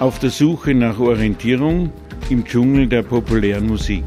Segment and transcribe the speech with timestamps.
[0.00, 1.92] Auf der Suche nach Orientierung
[2.30, 4.02] im Dschungel der populären Musik.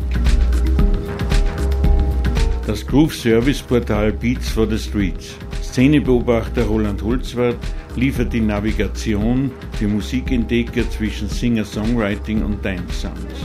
[2.65, 5.35] Das Groove Service Portal Beats for the Streets.
[5.61, 7.57] Szenebeobachter Roland Holzwart
[7.95, 13.35] liefert die Navigation für Musikentdecker zwischen Singer-Songwriting und Dance-Sounds.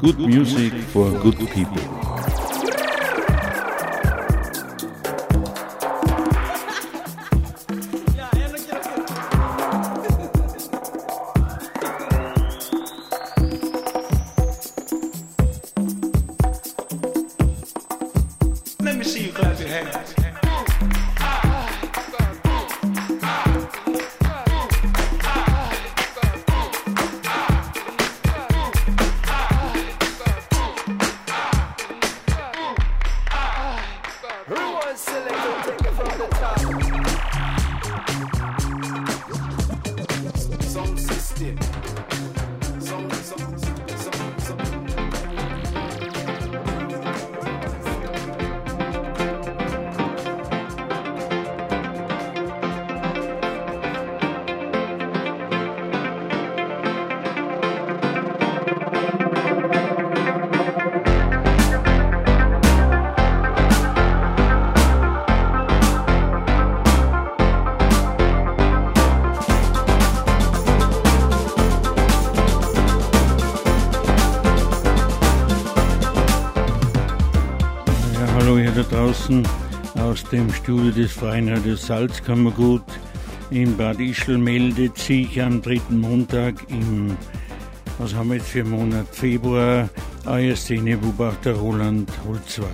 [0.00, 2.03] Good music for good people.
[80.34, 82.82] Dem Studio des Radios Salzkammergut
[83.50, 87.16] in Bad Ischl meldet sich am dritten Montag im,
[87.98, 89.88] was haben wir jetzt für Monat, Februar,
[90.26, 92.72] euer Szenebeobachter Roland Holzwart.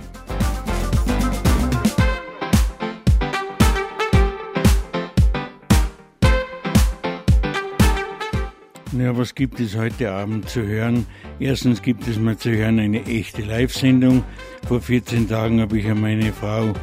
[8.97, 11.05] Ja, was gibt es heute Abend zu hören?
[11.39, 14.23] Erstens gibt es mal zu hören eine echte Live-Sendung.
[14.67, 16.73] Vor 14 Tagen habe ich ja meine Frau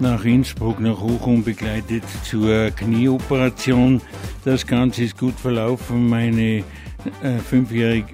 [0.00, 4.00] nach Innsbruck, nach Hochum begleitet zur Knieoperation.
[4.44, 6.08] Das Ganze ist gut verlaufen.
[6.08, 6.64] Meine
[7.22, 7.38] äh,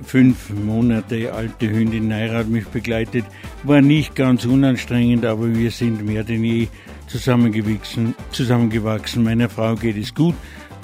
[0.05, 3.25] fünf Monate alte Hündin Naira hat mich begleitet.
[3.63, 6.69] War nicht ganz unanstrengend, aber wir sind mehr denn je
[7.07, 8.15] zusammengewachsen.
[8.31, 9.23] zusammengewachsen.
[9.23, 10.35] Meiner Frau geht es gut.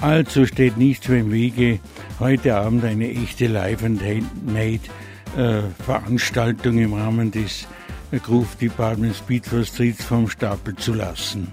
[0.00, 1.78] Also steht nichts mehr im Wege,
[2.18, 4.00] heute Abend eine echte Live and
[4.46, 4.80] Made
[5.36, 5.62] äh,
[6.64, 7.66] im Rahmen des
[8.18, 11.52] Groove Department Speed for Streets vom Stapel zu lassen.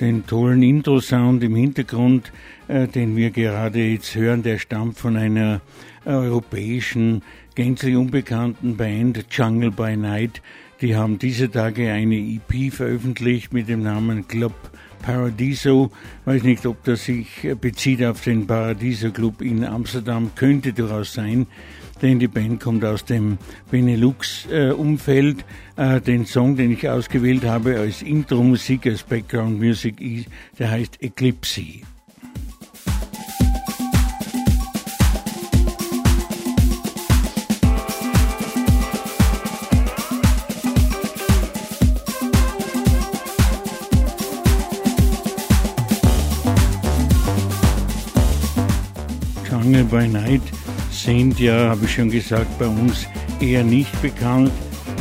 [0.00, 2.32] Den tollen Intro-Sound im Hintergrund,
[2.68, 5.60] äh, den wir gerade jetzt hören, der stammt von einer
[6.06, 7.22] europäischen,
[7.54, 10.40] gänzlich unbekannten Band Jungle by Night,
[10.80, 14.54] die haben diese Tage eine EP veröffentlicht mit dem Namen Club
[15.02, 15.90] Paradiso.
[16.24, 17.26] Weiß nicht, ob das sich
[17.60, 20.30] bezieht auf den Paradiso Club in Amsterdam.
[20.34, 21.46] Könnte durchaus sein,
[22.02, 23.38] denn die Band kommt aus dem
[23.70, 25.44] Benelux-Umfeld.
[25.76, 30.26] Äh, den Song, den ich ausgewählt habe als Intro-Musik, als Background-Music,
[30.58, 31.80] der heißt Eclipse.
[49.62, 50.40] Jungle by Night
[50.90, 53.06] sind ja, habe ich schon gesagt, bei uns
[53.40, 54.50] eher nicht bekannt.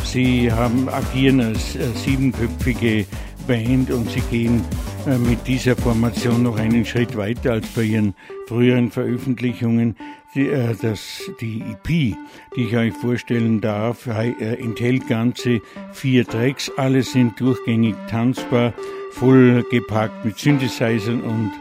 [0.04, 3.06] Sie haben, agieren als äh, siebenköpfige
[3.48, 4.62] Band und sie gehen
[5.08, 8.16] äh, mit dieser Formation noch einen Schritt weiter als bei ihren
[8.48, 9.96] früheren Veröffentlichungen.
[10.36, 15.62] Die, äh, das, die EP, die ich euch vorstellen darf, äh, enthält ganze
[15.94, 16.70] vier Tracks.
[16.76, 18.74] Alle sind durchgängig tanzbar,
[19.14, 21.52] vollgepackt mit Synthesizern und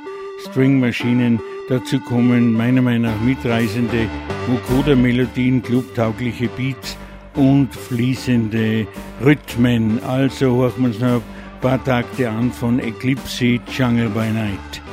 [0.50, 1.38] Stringmaschinen.
[1.68, 4.08] Dazu kommen meiner Meinung nach mitreißende
[4.46, 6.96] Vocoder-Melodien, clubtaugliche Beats
[7.34, 8.86] und fließende
[9.22, 10.02] Rhythmen.
[10.02, 11.22] Also hören wir uns noch ein
[11.60, 14.87] paar Takte an von Eclipse Jungle by Night.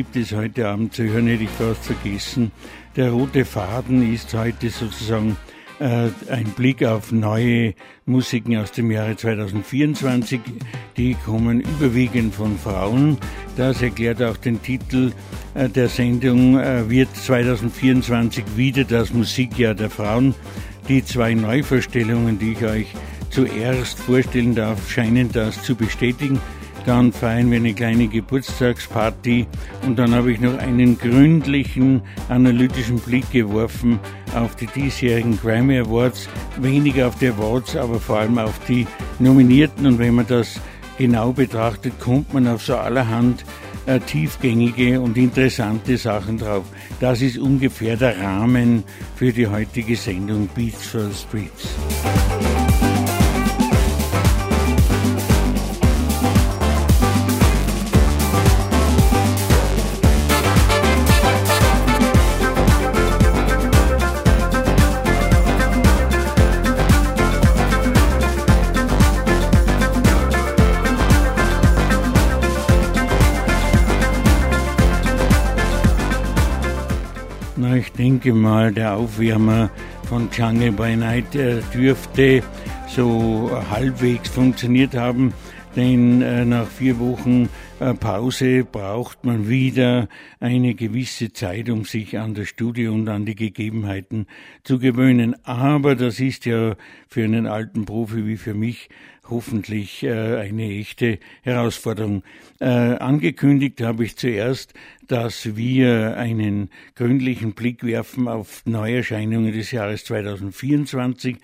[0.00, 2.52] Gibt es heute Abend zu hören, hätte ich fast vergessen.
[2.96, 5.36] Der rote Faden ist heute sozusagen
[5.78, 7.74] äh, ein Blick auf neue
[8.06, 10.40] Musiken aus dem Jahre 2024.
[10.96, 13.18] Die kommen überwiegend von Frauen.
[13.58, 15.12] Das erklärt auch den Titel
[15.52, 20.34] äh, der Sendung äh, wird 2024 wieder das Musikjahr der Frauen.
[20.88, 22.86] Die zwei Neuvorstellungen, die ich euch
[23.28, 26.40] zuerst vorstellen darf, scheinen das zu bestätigen.
[26.86, 29.46] Dann feiern wir eine kleine Geburtstagsparty
[29.86, 33.98] und dann habe ich noch einen gründlichen analytischen Blick geworfen
[34.34, 36.28] auf die diesjährigen Grammy Awards,
[36.58, 38.86] weniger auf die Awards, aber vor allem auf die
[39.18, 39.86] Nominierten.
[39.86, 40.60] Und wenn man das
[40.98, 43.44] genau betrachtet, kommt man auf so allerhand
[43.86, 46.64] äh, tiefgängige und interessante Sachen drauf.
[47.00, 48.84] Das ist ungefähr der Rahmen
[49.16, 52.29] für die heutige Sendung Beats for the Streets.
[78.00, 79.68] Denke mal, der Aufwärmer
[80.08, 82.42] von Jungle by Night äh, dürfte
[82.88, 85.34] so halbwegs funktioniert haben,
[85.76, 87.50] denn äh, nach vier Wochen
[87.80, 93.34] Pause braucht man wieder eine gewisse Zeit, um sich an das Studio und an die
[93.34, 94.26] Gegebenheiten
[94.64, 95.34] zu gewöhnen.
[95.46, 96.76] Aber das ist ja
[97.08, 98.90] für einen alten Profi wie für mich
[99.30, 102.22] hoffentlich äh, eine echte Herausforderung.
[102.58, 104.74] Äh, angekündigt habe ich zuerst,
[105.06, 111.38] dass wir einen gründlichen Blick werfen auf Neuerscheinungen des Jahres 2024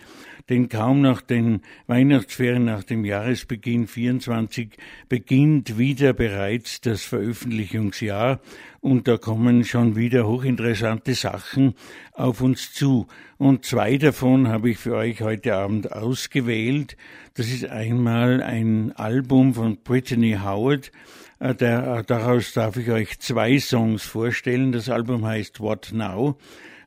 [0.49, 4.77] denn kaum nach den Weihnachtsferien, nach dem Jahresbeginn 24
[5.09, 8.41] beginnt wieder bereits das Veröffentlichungsjahr
[8.81, 11.75] und da kommen schon wieder hochinteressante Sachen
[12.13, 13.09] auf uns zu.
[13.39, 16.97] Und zwei davon habe ich für euch heute Abend ausgewählt.
[17.35, 20.93] Das ist einmal ein Album von Brittany Howard,
[21.41, 24.73] äh, der, daraus darf ich euch zwei Songs vorstellen.
[24.73, 26.39] Das Album heißt What Now.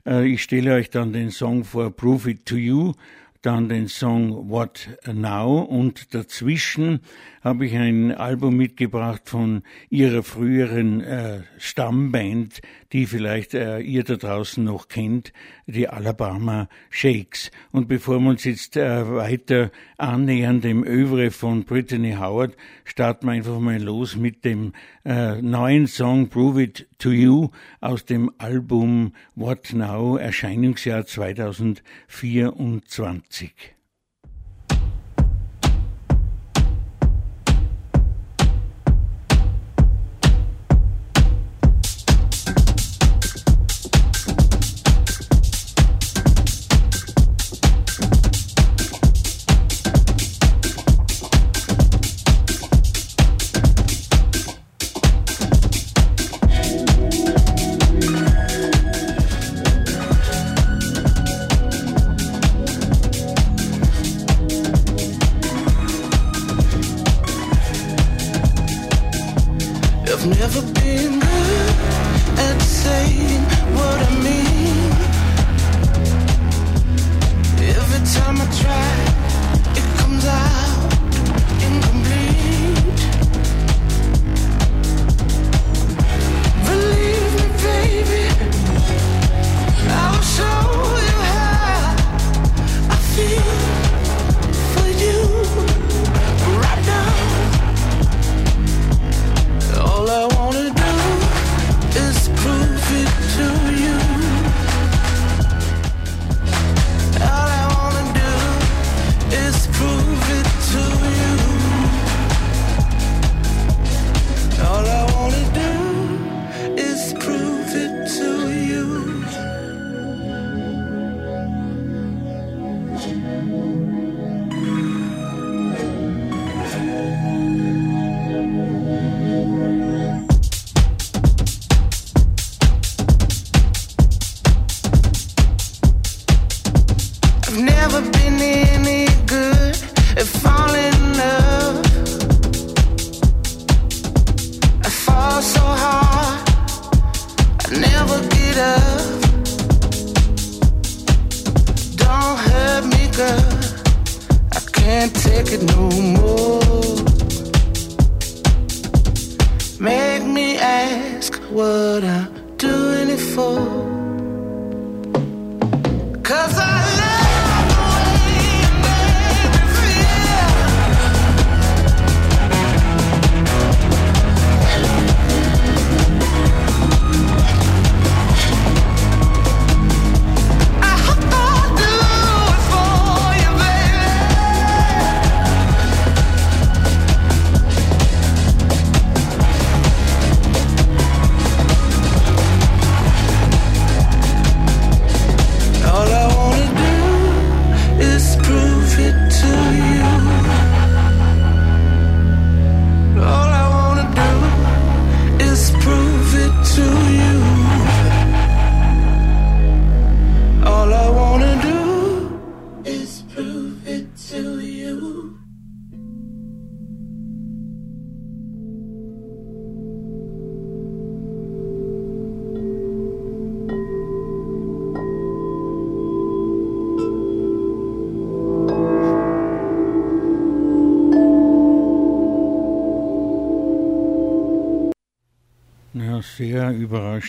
[0.06, 2.94] Äh, ich stelle euch dann den Song vor Prove It to You
[3.42, 7.00] dann den Song What Now und dazwischen
[7.40, 12.60] habe ich ein Album mitgebracht von ihrer früheren äh, Stammband,
[12.92, 15.32] die vielleicht äh, ihr da draußen noch kennt,
[15.66, 17.50] die Alabama Shakes.
[17.72, 23.32] Und bevor wir uns jetzt äh, weiter annähern dem Övre von Brittany Howard, starten wir
[23.32, 27.48] einfach mal los mit dem äh, neuen Song Prove It to You
[27.80, 33.79] aus dem Album What Now, Erscheinungsjahr 2024.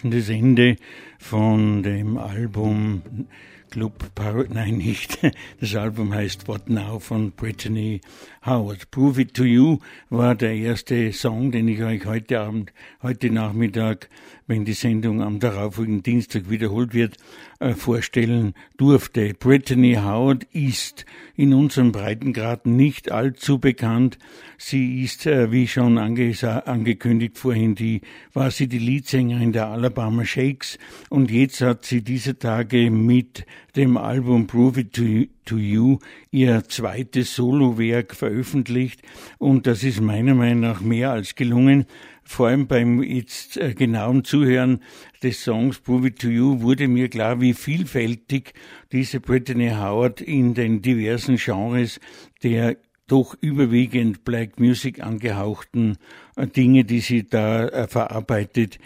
[0.01, 0.75] überraschendes Ende
[1.20, 3.27] von dem Album
[3.70, 5.20] Club Parrot, nein, nicht.
[5.62, 8.01] Das Album heißt What Now von Brittany
[8.46, 8.91] Howard.
[8.91, 9.77] Prove It To You
[10.10, 14.10] war der erste Song, den ich euch heute Abend, heute Nachmittag,
[14.51, 17.15] wenn die Sendung am darauffolgenden Dienstag wiederholt wird,
[17.60, 19.34] äh, vorstellen durfte.
[19.34, 21.05] Brittany Howard ist
[21.38, 24.17] in unserem Breitengraden nicht allzu bekannt.
[24.58, 28.01] Sie ist, äh, wie schon ange angekündigt vorhin, die,
[28.34, 30.77] war sie die Leadsängerin der Alabama Shakes
[31.10, 33.46] und jetzt hat sie diese Tage mit
[33.77, 35.03] dem Album Prove It to,
[35.46, 39.01] to You ihr zweites Solowerk veröffentlicht
[39.38, 41.86] und das ist meiner Meinung nach mehr als gelungen
[42.24, 44.82] vor allem beim jetzt äh, genauen Zuhören
[45.24, 48.54] des Songs Prove It To You wurde mir klar, wie vielfältig
[48.92, 52.00] diese Brittany Howard in den diversen Genres
[52.44, 55.98] der doch überwiegend Black Music angehauchten
[56.38, 58.80] äh, Dinge, die sie da äh, verarbeitet,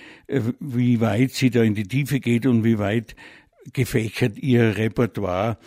[0.60, 3.16] wie weit sie da in die Tiefe geht und wie weit
[3.74, 5.58] gefächert ihr Repertoire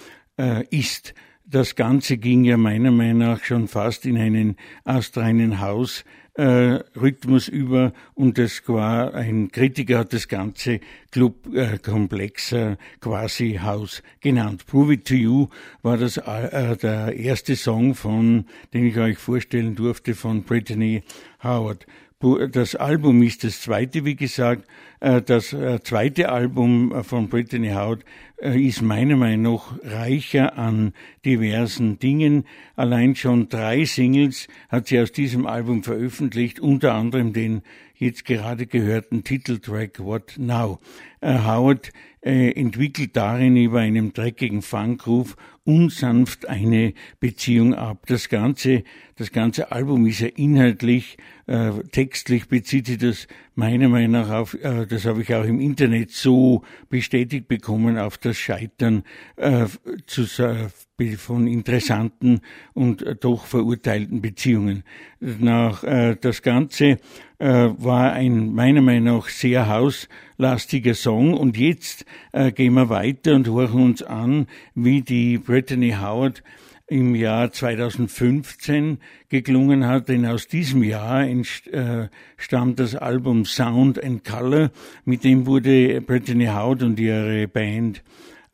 [0.71, 1.15] ist.
[1.45, 6.05] Das Ganze ging ja meiner Meinung nach schon fast in einen astreinen Haus
[6.39, 10.79] äh, Rhythmus über und es war ein Kritiker hat das ganze
[11.11, 14.65] Clubkomplex äh, quasi Haus genannt.
[14.67, 15.49] Prove It To You
[15.83, 21.03] war das äh, der erste Song von, den ich euch vorstellen durfte von Brittany
[21.43, 21.87] Howard.
[22.21, 24.67] Das Album ist das zweite, wie gesagt.
[24.99, 28.05] Äh, das äh, zweite Album äh, von Brittany Howard
[28.39, 30.95] ist meiner Meinung nach reicher an
[31.25, 32.45] diversen Dingen.
[32.75, 37.63] Allein schon drei Singles hat sie aus diesem Album veröffentlicht, unter anderem den
[37.95, 40.79] jetzt gerade gehörten Titeltrack What Now.
[41.21, 45.37] Howard entwickelt darin über einem dreckigen Funkruf
[45.69, 48.07] unsanft eine Beziehung ab.
[48.07, 48.85] Das ganze,
[49.17, 54.55] das ganze Album ist ja inhaltlich, äh, textlich bezieht sich das meiner Meinung nach auf,
[54.55, 59.03] äh, das habe ich auch im Internet so bestätigt bekommen, auf das Scheitern
[59.37, 59.67] äh,
[60.07, 60.25] zu,
[61.17, 62.41] von interessanten
[62.75, 64.83] und äh, doch verurteilten Beziehungen.
[65.21, 66.99] Nach, äh, das Ganze
[67.39, 73.35] äh, war ein meiner Meinung nach sehr hauslastiger Song und jetzt äh, gehen wir weiter
[73.35, 76.43] und horchen uns an, wie die Brittany Howard
[76.89, 84.25] im Jahr 2015 geklungen hat, denn aus diesem Jahr äh, stammt das Album Sound and
[84.25, 84.71] Color,
[85.05, 88.03] mit dem wurde Brittany Howard und ihre Band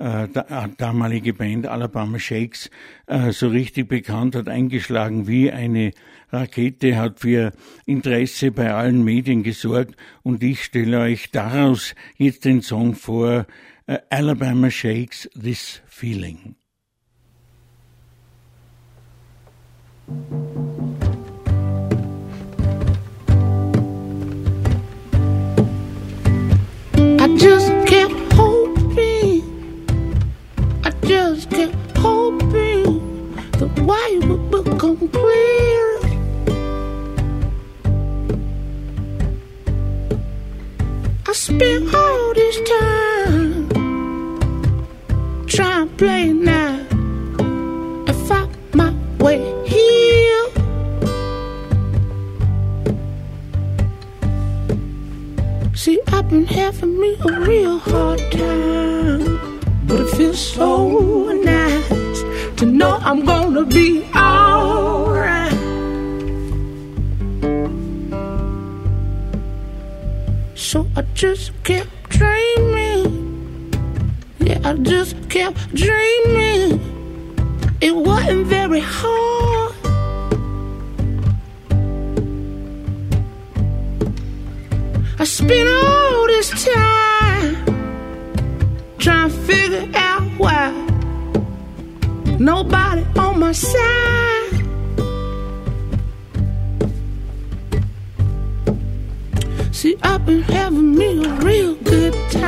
[0.04, 2.70] äh, äh, damalige Band Alabama Shakes
[3.06, 5.92] äh, so richtig bekannt hat, eingeschlagen wie eine
[6.30, 7.52] Rakete, hat für
[7.87, 13.46] Interesse bei allen Medien gesorgt und ich stelle euch daraus jetzt den Song vor,
[13.87, 16.54] äh, Alabama Shakes This Feeling.
[27.20, 27.73] I just
[31.04, 36.00] just kept hoping the way would become clear.
[41.26, 43.68] I spent all this time
[45.46, 46.80] trying to play now.
[48.08, 50.46] If I my way here,
[55.75, 59.33] see, I've been having me a real hard time.
[59.86, 62.22] But it feels so nice
[62.58, 65.52] to know I'm gonna be alright.
[70.54, 73.70] So I just kept dreaming.
[74.40, 76.80] Yeah, I just kept dreaming.
[77.80, 79.74] It wasn't very hard.
[85.18, 87.03] I spent all this time
[88.98, 90.70] trying to figure out why
[92.38, 94.50] nobody on my side.
[99.72, 102.43] See, I've been having me a real good time,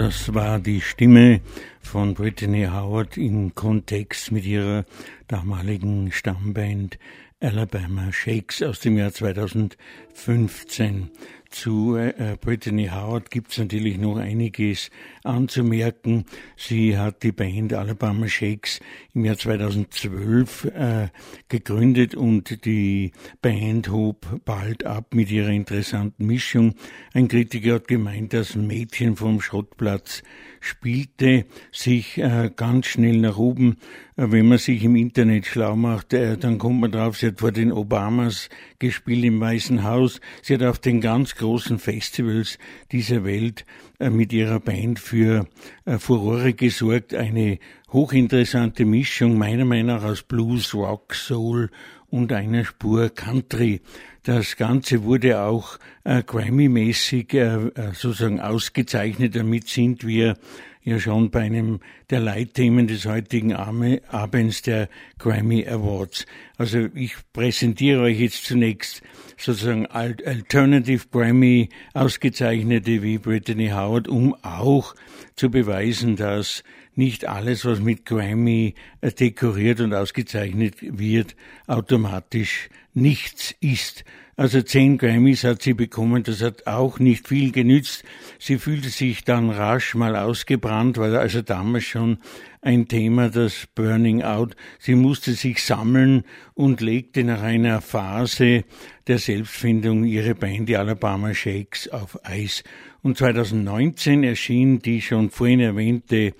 [0.00, 1.42] das war die Stimme
[1.82, 4.86] von Brittany Howard im Kontext mit ihrer
[5.28, 6.98] damaligen Stammband
[7.38, 11.10] Alabama Shakes aus dem Jahr 2015.
[11.50, 14.88] Zu äh, Brittany Howard gibt's natürlich noch einiges
[15.24, 16.24] anzumerken.
[16.56, 18.78] Sie hat die Band Alabama Shakes
[19.14, 21.08] im Jahr 2012 äh,
[21.48, 23.10] gegründet und die
[23.42, 26.74] Band hob bald ab mit ihrer interessanten Mischung.
[27.14, 30.22] Ein Kritiker hat gemeint, das Mädchen vom Schrottplatz
[30.60, 33.78] spielte sich äh, ganz schnell nach oben.
[34.16, 37.40] Äh, wenn man sich im Internet schlau macht, äh, dann kommt man drauf, sie hat
[37.40, 40.20] vor den Obamas gespielt im Weißen Haus.
[40.42, 42.58] Sie hat auf den ganz großen Festivals
[42.92, 43.64] dieser Welt
[43.98, 45.46] äh, mit ihrer Band für
[45.86, 47.14] äh, Furore gesorgt.
[47.14, 47.58] Eine
[47.90, 51.70] hochinteressante Mischung, meiner Meinung nach aus Blues, Rock, Soul
[52.10, 53.80] und einer Spur Country.
[54.22, 59.34] Das Ganze wurde auch äh, Grammy-mäßig äh, äh, sozusagen ausgezeichnet.
[59.34, 60.36] Damit sind wir
[60.82, 66.26] ja schon bei einem der Leitthemen des heutigen Abends der Grammy Awards.
[66.56, 69.02] Also ich präsentiere euch jetzt zunächst
[69.36, 74.94] sozusagen Alternative Grammy ausgezeichnete wie Brittany Howard, um auch
[75.36, 76.62] zu beweisen, dass
[76.94, 84.04] nicht alles, was mit Grammy dekoriert und ausgezeichnet wird, automatisch nichts ist.
[84.40, 88.04] Also zehn Grammys hat sie bekommen, das hat auch nicht viel genützt.
[88.38, 92.16] Sie fühlte sich dann rasch mal ausgebrannt, weil also damals schon
[92.62, 94.56] ein Thema, das Burning Out.
[94.78, 96.24] Sie musste sich sammeln
[96.54, 98.64] und legte nach einer Phase
[99.08, 102.64] der Selbstfindung ihre Band, die Alabama Shakes, auf Eis.
[103.02, 106.32] Und 2019 erschien die schon vorhin erwähnte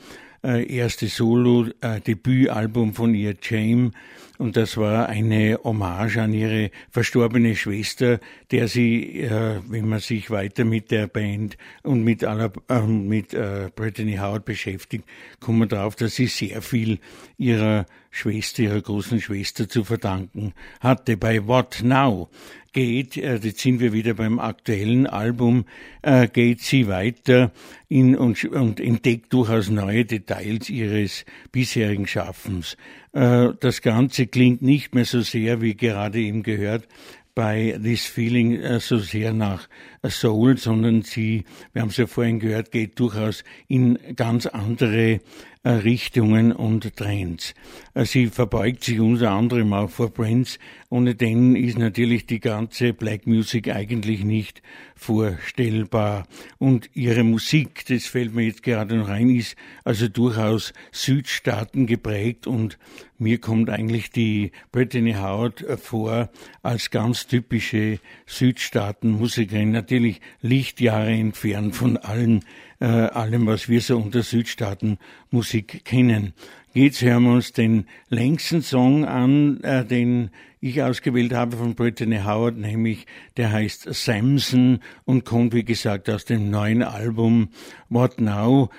[0.45, 3.93] äh, erste Solo-Debütalbum von ihr, James.
[4.41, 10.31] Und das war eine Hommage an ihre verstorbene Schwester, der sie, äh, wenn man sich
[10.31, 15.05] weiter mit der Band und mit, aller, äh, mit äh, Brittany Howard beschäftigt,
[15.41, 17.01] kommt man darauf, dass sie sehr viel
[17.37, 21.19] ihrer Schwester, ihrer großen Schwester zu verdanken hatte.
[21.19, 22.31] Bei What Now
[22.73, 25.65] geht, äh, jetzt sind wir wieder beim aktuellen Album,
[26.03, 27.53] äh, geht sie weiter
[27.89, 32.77] in, und, und entdeckt durchaus neue Details ihres bisherigen Schaffens.
[33.13, 36.87] Äh, das Ganze klingt nicht mehr so sehr, wie gerade eben gehört,
[37.35, 39.69] bei This Feeling so sehr nach
[40.09, 45.21] Soul, sondern sie, wir haben es ja vorhin gehört, geht durchaus in ganz andere
[45.63, 47.55] äh, Richtungen und Trends.
[47.93, 50.59] Äh, sie verbeugt sich unter anderem auch vor Prince,
[50.89, 54.63] ohne den ist natürlich die ganze Black Music eigentlich nicht
[54.97, 56.27] vorstellbar.
[56.57, 62.47] Und ihre Musik, das fällt mir jetzt gerade noch ein, ist also durchaus Südstaaten geprägt
[62.47, 62.79] und
[63.19, 66.31] mir kommt eigentlich die Brittany Howard vor
[66.63, 72.45] als ganz typische Südstaatenmusikerin, natürlich Lichtjahre entfernt von allen
[72.79, 76.33] äh, allem, was wir so unter Südstaatenmusik kennen.
[76.73, 82.21] Jetzt hören wir uns den längsten Song an, äh, den ich ausgewählt habe von Brittany
[82.25, 87.49] Howard, nämlich der heißt Samson und kommt, wie gesagt, aus dem neuen Album
[87.89, 88.71] What Now.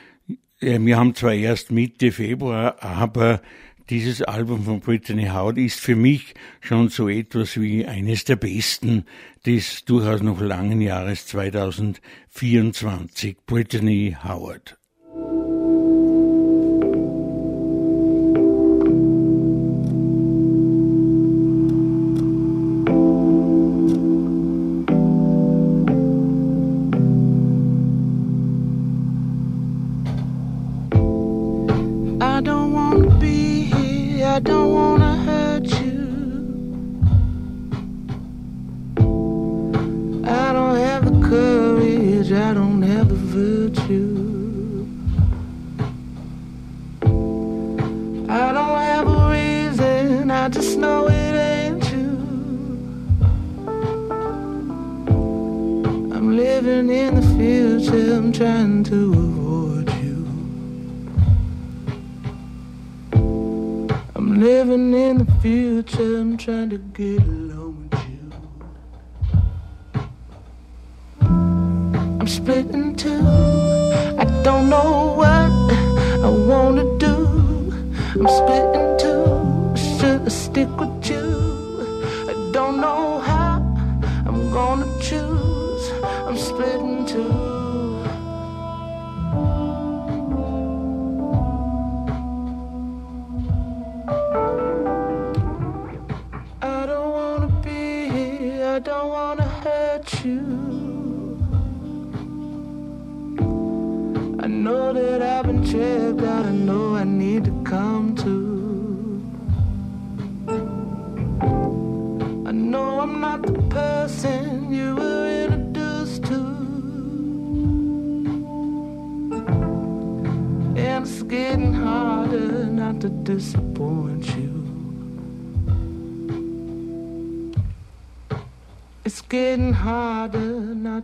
[0.61, 3.41] Äh, wir haben zwar erst Mitte Februar, aber
[3.91, 9.03] dieses Album von Brittany Howard ist für mich schon so etwas wie eines der besten
[9.45, 13.35] des durchaus noch langen Jahres 2024.
[13.45, 14.77] Brittany Howard.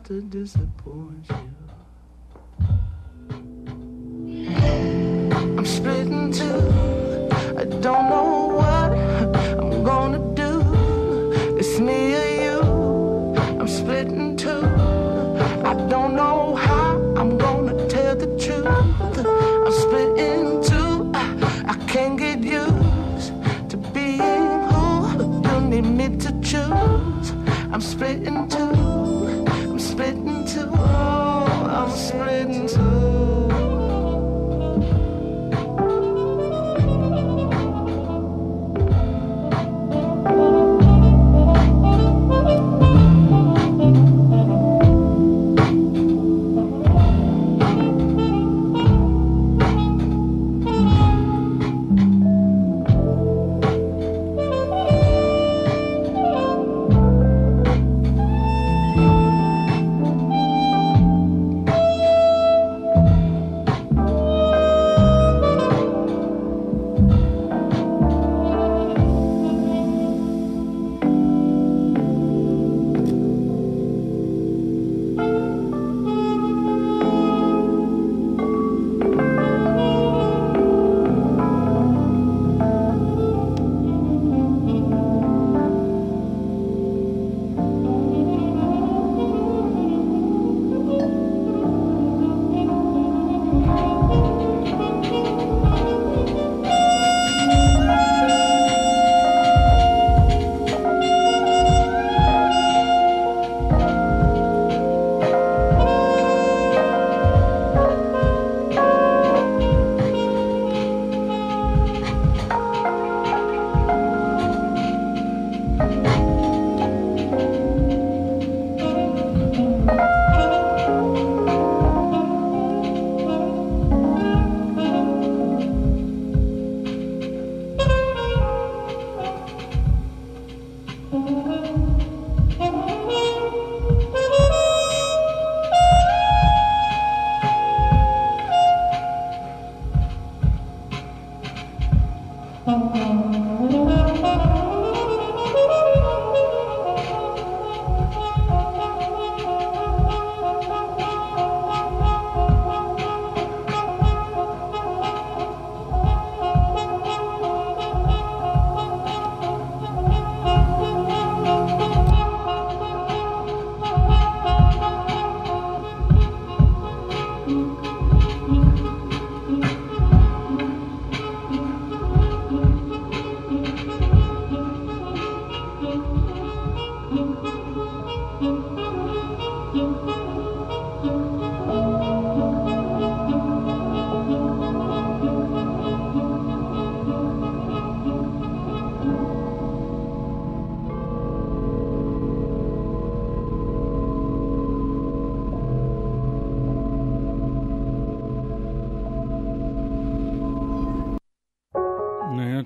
[0.08, 1.47] to disappoint you.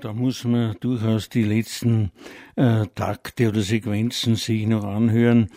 [0.02, 2.12] Da muss man durchaus die letzten
[2.56, 5.50] äh, Takte oder Sequenzen sich noch anhören.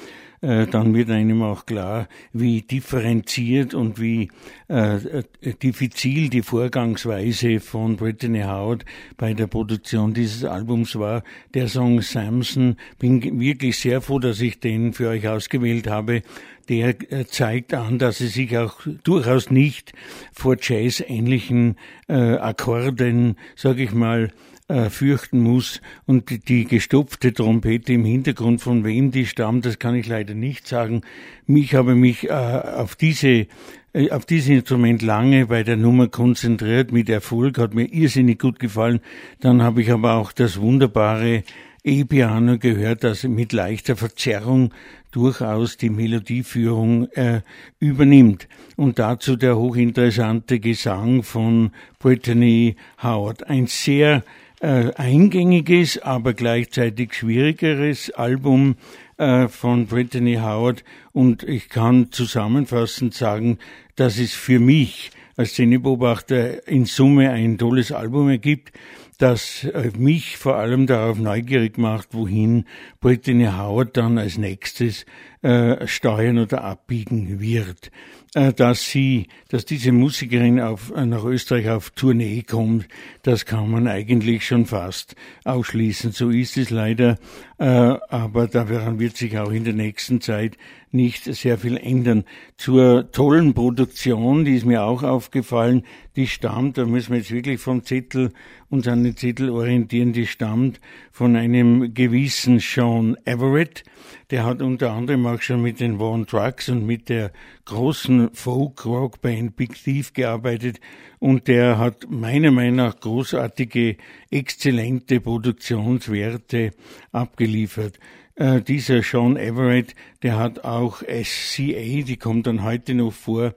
[0.45, 4.31] Äh, dann wird einem auch klar, wie differenziert und wie
[4.69, 5.23] äh, äh,
[5.63, 8.85] diffizil die Vorgangsweise von Brittany Howard
[9.17, 11.23] bei der Produktion dieses Albums war.
[11.55, 16.23] Der Song Samson, bin wirklich sehr froh, dass ich den für euch ausgewählt habe.
[16.69, 19.93] Der äh, zeigt an, dass sie sich auch durchaus nicht
[20.33, 21.77] vor Jazz-ähnlichen
[22.09, 24.31] äh, Akkorden, sage ich mal,
[24.69, 25.81] äh, fürchten muss.
[26.07, 30.35] Und die, die gestopfte Trompete im Hintergrund, von wem die stammt, das kann ich leider
[30.35, 31.03] nicht sagen.
[31.47, 33.47] Ich habe mich äh, auf diese
[33.93, 38.59] äh, auf dieses Instrument lange bei der Nummer konzentriert, mit Erfolg, hat mir irrsinnig gut
[38.59, 39.01] gefallen.
[39.41, 41.45] Dann habe ich aber auch das wunderbare
[41.85, 44.73] E-Piano gehört, das mit leichter Verzerrung
[45.13, 47.43] durchaus die Melodieführung äh,
[47.79, 48.49] übernimmt.
[48.77, 53.49] Und dazu der hochinteressante Gesang von Brittany Howard.
[53.49, 54.25] Ein sehr
[54.61, 58.77] äh, eingängiges, aber gleichzeitig schwierigeres Album
[59.19, 63.59] äh, von Brittany Howard und ich kann zusammenfassend sagen,
[63.95, 68.73] dass es für mich als Szenebeobachter in Summe ein tolles Album ergibt,
[69.17, 72.65] das äh, mich vor allem darauf neugierig macht, wohin
[73.01, 75.07] Brittany Howard dann als nächstes
[75.43, 77.91] äh, steuern oder abbiegen wird.
[78.35, 82.89] Äh, dass sie, dass diese Musikerin auf, äh, nach Österreich auf Tournee kommt,
[83.23, 86.11] das kann man eigentlich schon fast ausschließen.
[86.11, 87.17] So ist es leider,
[87.59, 90.59] äh, aber daran wird sich auch in der nächsten Zeit
[90.91, 92.25] nicht sehr viel ändern.
[92.57, 95.85] Zur tollen Produktion, die ist mir auch aufgefallen,
[96.17, 98.33] die stammt, da müssen wir jetzt wirklich vom Zettel
[98.69, 100.81] uns an den Zettel orientieren, die stammt
[101.13, 103.85] von einem gewissen Sean Everett,
[104.31, 107.33] der hat unter anderem auch schon mit den One Trucks und mit der
[107.65, 110.81] großen Folk-Rock-Band Big Thief gearbeitet
[111.19, 113.97] und der hat meiner Meinung nach großartige,
[114.31, 116.73] exzellente Produktionswerte
[117.13, 117.99] abgeliefert.
[118.37, 123.55] Äh, dieser Sean Everett, der hat auch SCA, die kommt dann heute noch vor,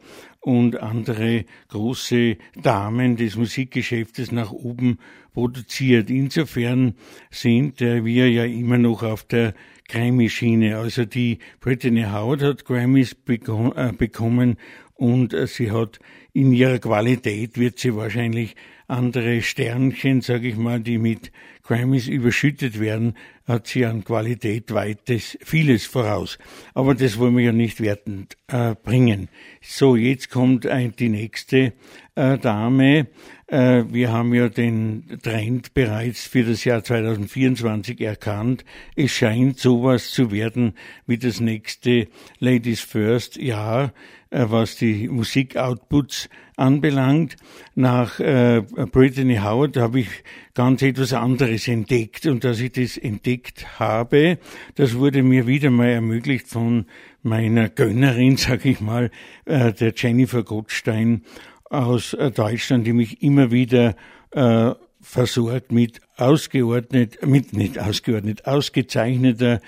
[0.48, 4.98] und andere große Damen des Musikgeschäftes nach oben
[5.34, 6.10] produziert.
[6.10, 6.96] Insofern
[7.30, 9.54] sind äh, wir ja immer noch auf der
[9.88, 10.78] Grammy-Schiene.
[10.78, 14.58] Also die Brittany Howard hat Grammys äh, bekommen
[14.96, 16.00] und äh, sie hat
[16.34, 18.56] in ihrer Qualität wird sie wahrscheinlich
[18.88, 21.32] andere Sternchen, sage ich mal, die mit
[21.64, 26.38] Grammys überschüttet werden, hat sie an Qualität weites, vieles voraus.
[26.74, 29.30] Aber das wollen wir ja nicht wertend äh, bringen.
[29.62, 31.74] So, jetzt kommt ein, die nächste
[32.18, 33.08] äh, Dame.
[33.46, 38.66] Äh, wir haben ja den Trend bereits für das Jahr 2024 erkannt.
[38.96, 40.74] Es scheint sowas zu werden
[41.06, 42.08] wie das nächste
[42.40, 43.94] Ladies First Jahr,
[44.32, 47.38] äh, was die Musikoutputs anbelangt.
[47.76, 50.10] Nach äh, Brittany Howard habe ich
[50.56, 54.40] ganz etwas anderes entdeckt und dass ich das entdeckt habe,
[54.74, 56.88] das wurde mir wieder mal ermöglicht von
[57.22, 59.12] meiner Gönnerin, sag ich mal,
[59.46, 61.22] äh, der Jennifer Gottstein
[61.70, 63.96] aus äh, Deutschland, die mich immer wieder
[64.32, 69.62] äh, versorgt mit ausgeordnet, mit nicht ausgeordnet, ausgezeichneter,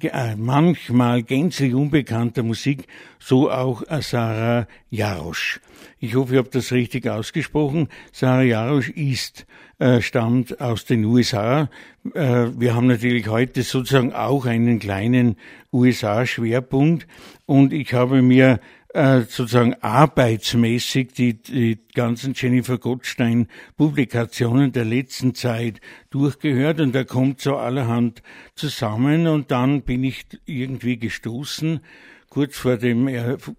[0.00, 2.86] äh, manchmal gänzlich unbekannter Musik,
[3.18, 5.60] so auch äh, Sarah Jarosch.
[5.98, 7.88] Ich hoffe, ich habe das richtig ausgesprochen.
[8.12, 9.46] Sarah Jarosch ist,
[9.82, 11.68] äh, stammt aus den USA.
[12.14, 15.34] Äh, wir haben natürlich heute sozusagen auch einen kleinen
[15.72, 17.08] USA-Schwerpunkt
[17.46, 18.60] und ich habe mir
[18.94, 26.78] äh, sozusagen arbeitsmäßig die, die ganzen Jennifer Gottstein Publikationen der letzten Zeit durchgehört.
[26.78, 28.22] Und da kommt so allerhand
[28.54, 29.26] zusammen.
[29.26, 31.80] Und dann bin ich irgendwie gestoßen
[32.28, 33.10] kurz vor dem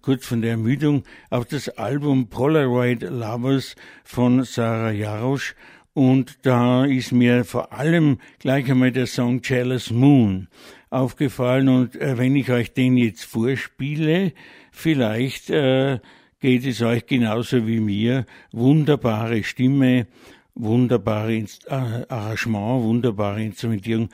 [0.02, 5.54] kurz von der Ermüdung auf das Album Polaroid Lovers von Sarah Jarosch
[5.94, 10.48] und da ist mir vor allem gleich einmal der Song Jealous Moon
[10.90, 11.68] aufgefallen.
[11.68, 14.32] Und äh, wenn ich euch den jetzt vorspiele,
[14.76, 16.00] Vielleicht äh,
[16.40, 18.26] geht es euch genauso wie mir.
[18.50, 20.08] Wunderbare Stimme,
[20.56, 24.08] wunderbare Inst äh, Arrangement, wunderbare Instrumentierung,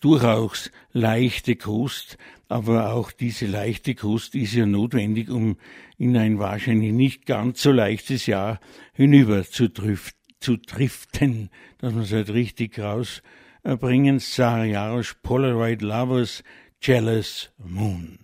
[0.00, 2.16] durchaus leichte Kost,
[2.48, 5.58] aber auch diese leichte Kost ist ja notwendig, um
[5.98, 8.58] in ein wahrscheinlich nicht ganz so leichtes Jahr
[8.94, 14.18] hinüber zu, driften, zu driften, dass man es halt richtig rausbringen.
[14.18, 16.44] Sarah Jarosch, Polaroid Lovers,
[16.82, 18.23] Jealous Moon.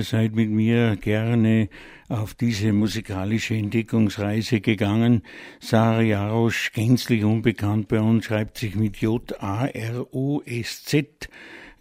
[0.00, 1.68] Ihr seid mit mir gerne
[2.08, 5.24] auf diese musikalische Entdeckungsreise gegangen.
[5.60, 10.08] Sarah Jarosch, gänzlich unbekannt bei uns, schreibt sich mit J-A-R-O-S-Z,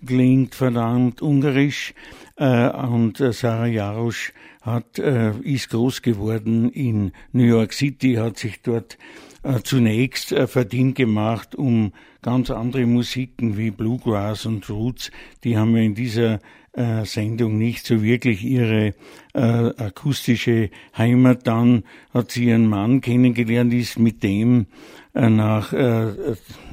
[0.06, 1.94] klingt verdammt ungarisch.
[2.36, 8.62] Äh, und Sarah Jarosch hat, äh, ist groß geworden in New York City, hat sich
[8.62, 8.98] dort
[9.44, 15.10] äh, zunächst verdient gemacht, um ganz andere Musiken wie Bluegrass und Roots,
[15.46, 16.42] die haben wir in dieser
[16.74, 18.94] äh, Sendung nicht so wirklich ihre
[19.34, 21.48] äh, akustische Heimat.
[21.48, 24.68] Dann hat sie ihren Mann kennengelernt, ist mit dem
[25.14, 26.14] äh, nach äh,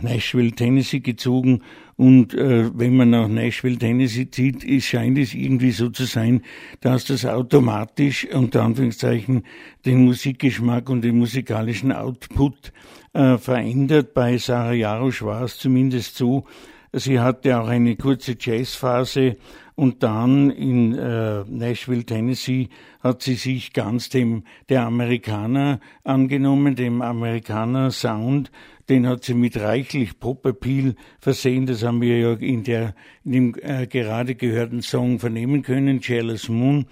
[0.03, 1.63] Nashville, Tennessee gezogen.
[1.97, 6.43] Und äh, wenn man nach Nashville, Tennessee zieht, ist, scheint es irgendwie so zu sein,
[6.83, 9.45] dass das automatisch unter Anführungszeichen
[9.87, 12.73] den Musikgeschmack und den musikalischen Output
[13.15, 14.13] äh, verändert.
[14.13, 16.45] Bei Sarah Jarosch war es zumindest so.
[16.93, 19.37] Sie hatte auch eine kurze Jazzphase
[19.77, 22.71] Und dann in äh, Nashville, Tennessee,
[23.01, 28.51] hat sie sich ganz dem der Amerikaner angenommen, dem Amerikaner Sound.
[28.89, 31.67] Den hat sie mit reichlich Pop-Appeal versehen.
[31.67, 36.49] Das haben wir ja in, der, in dem äh, gerade gehörten Song vernehmen können, Jealous
[36.49, 36.87] Moon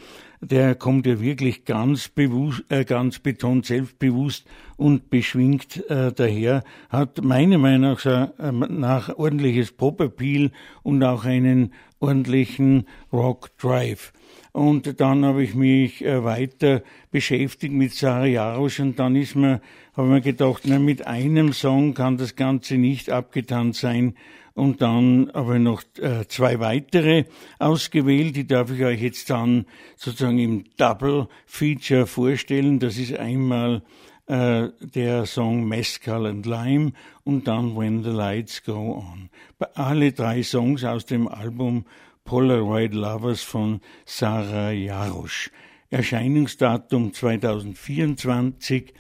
[0.45, 7.23] der kommt ja wirklich ganz bewusst, äh, ganz betont selbstbewusst und beschwingt äh, daher, hat
[7.23, 10.51] meiner Meinung nach, äh, ordentliches Pop-Appeal
[10.83, 11.73] und auch einen
[12.05, 14.13] ordentlichen Rock-Drive.
[14.53, 19.61] Und dann habe ich mich äh, weiter beschäftigt mit Sarah Jarosch und dann ist mir,
[19.97, 24.15] habe mir gedacht, na, mit einem Song kann das Ganze nicht abgetan sein
[24.55, 27.25] und dann aber noch äh, zwei weitere
[27.59, 28.37] ausgewählt.
[28.37, 32.79] Die darf ich euch jetzt dann sozusagen im Double Feature vorstellen.
[32.79, 33.83] Das ist einmal
[34.27, 36.93] äh, der Song Mescal and Lime
[37.25, 39.31] und dann When the Lights Go On.
[39.75, 41.85] Alle drei Songs aus dem Album
[42.25, 45.51] Polaroid Lovers von Sarah Jarosch.
[45.91, 48.95] Erscheinungsdatum 2024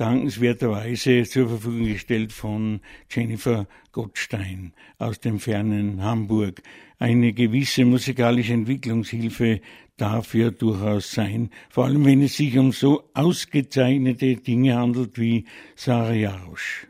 [0.00, 2.80] dankenswerterweise zur Verfügung gestellt von
[3.10, 6.62] Jennifer Gottstein aus dem fernen Hamburg.
[6.98, 9.60] Eine gewisse musikalische Entwicklungshilfe
[9.98, 15.44] darf ja durchaus sein, vor allem wenn es sich um so ausgezeichnete Dinge handelt wie
[15.76, 16.86] Sarah Jarosch.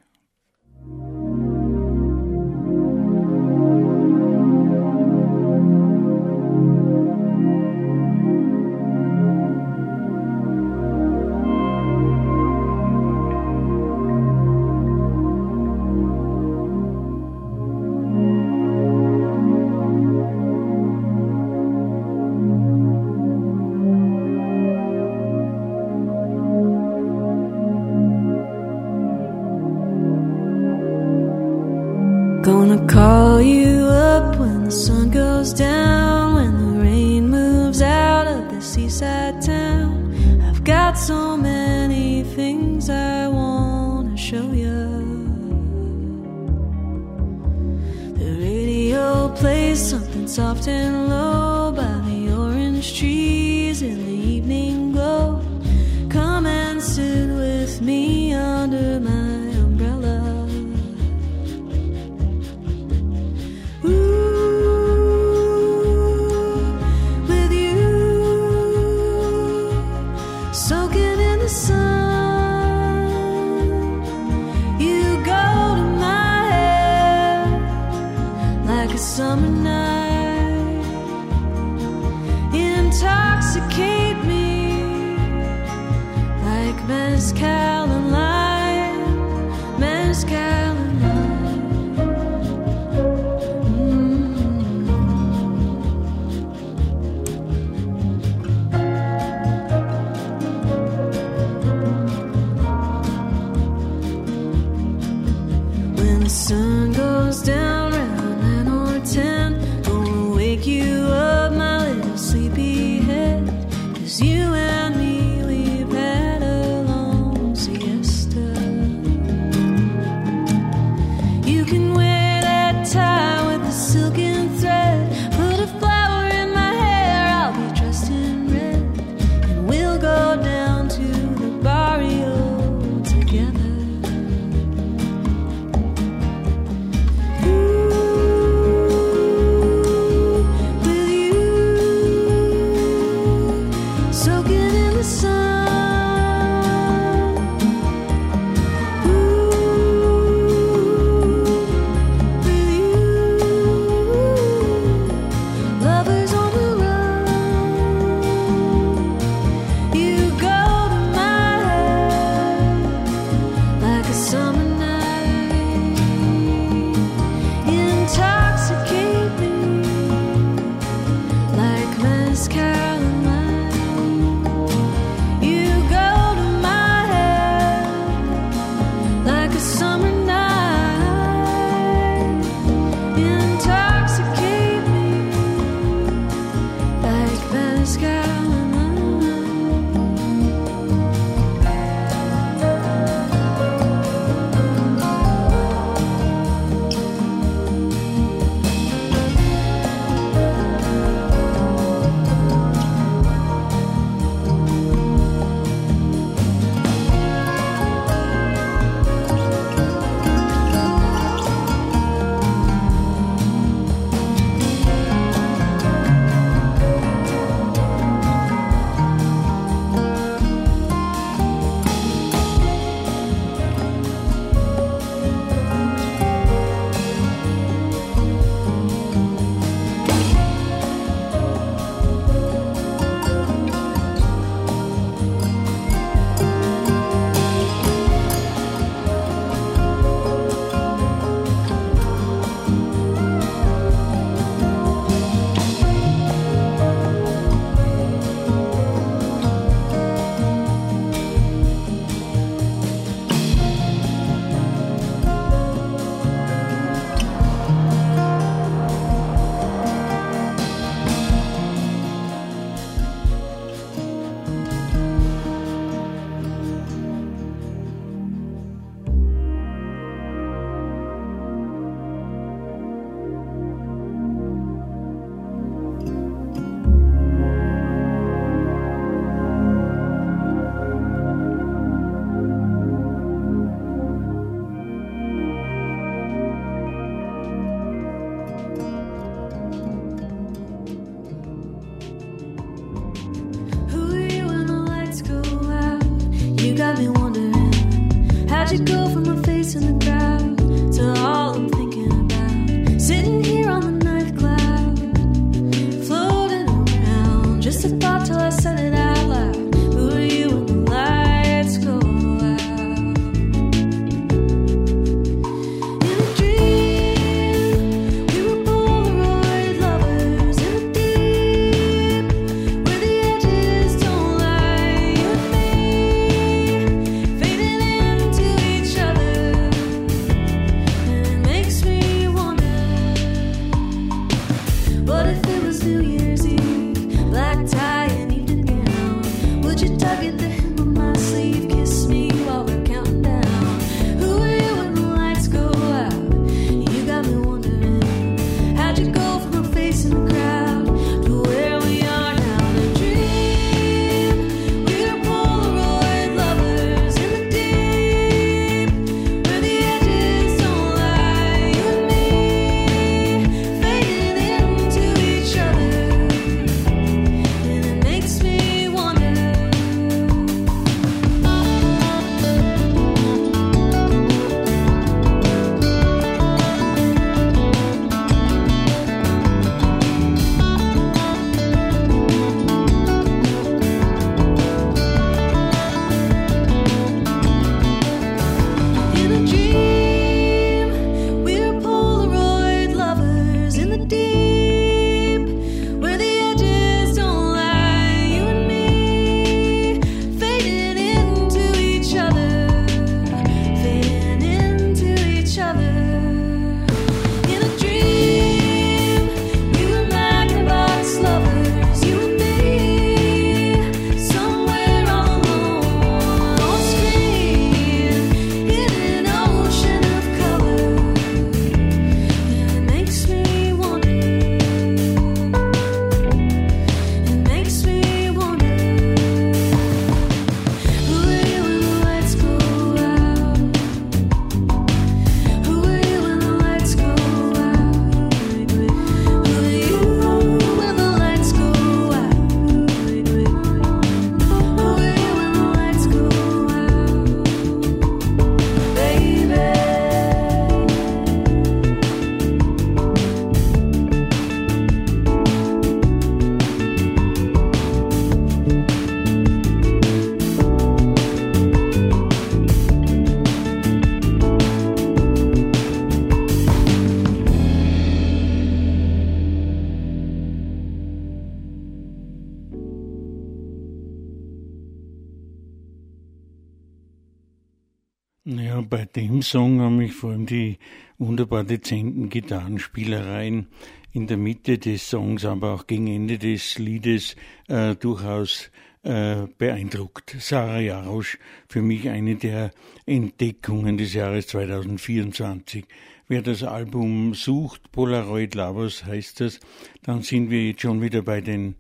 [478.99, 480.78] Dem Song haben mich vor allem die
[481.18, 483.68] wunderbar dezenten Gitarrenspielereien
[484.12, 487.36] in der Mitte des Songs, aber auch gegen Ende des Liedes
[487.68, 488.70] äh, durchaus
[489.03, 490.36] äh, beeindruckt.
[490.38, 491.38] Sarah Jarosch,
[491.68, 492.72] für mich eine der
[493.07, 495.84] Entdeckungen des Jahres 2024.
[496.28, 499.61] Wer das Album sucht, Polaroid Lovers heißt das,
[500.03, 501.76] dann sind wir jetzt schon wieder bei den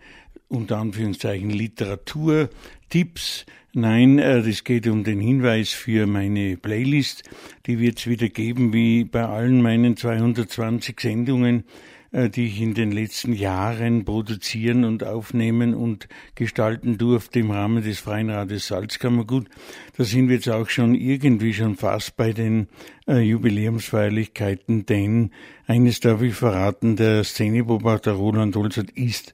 [0.48, 3.46] unter Anführungszeichen Literaturtipps.
[3.72, 7.22] Nein, es äh, geht um den Hinweis für meine Playlist.
[7.66, 11.62] Die wird es wieder geben, wie bei allen meinen 220 Sendungen,
[12.10, 17.84] äh, die ich in den letzten Jahren produzieren und aufnehmen und gestalten durfte im Rahmen
[17.84, 19.46] des Freien Rades Salzkammergut.
[19.96, 22.66] Da sind wir jetzt auch schon irgendwie schon fast bei den
[23.06, 25.30] äh, Jubiläumsfeierlichkeiten, denn
[25.68, 29.32] eines darf ich verraten, der Szenebeobachter Roland Holzert ist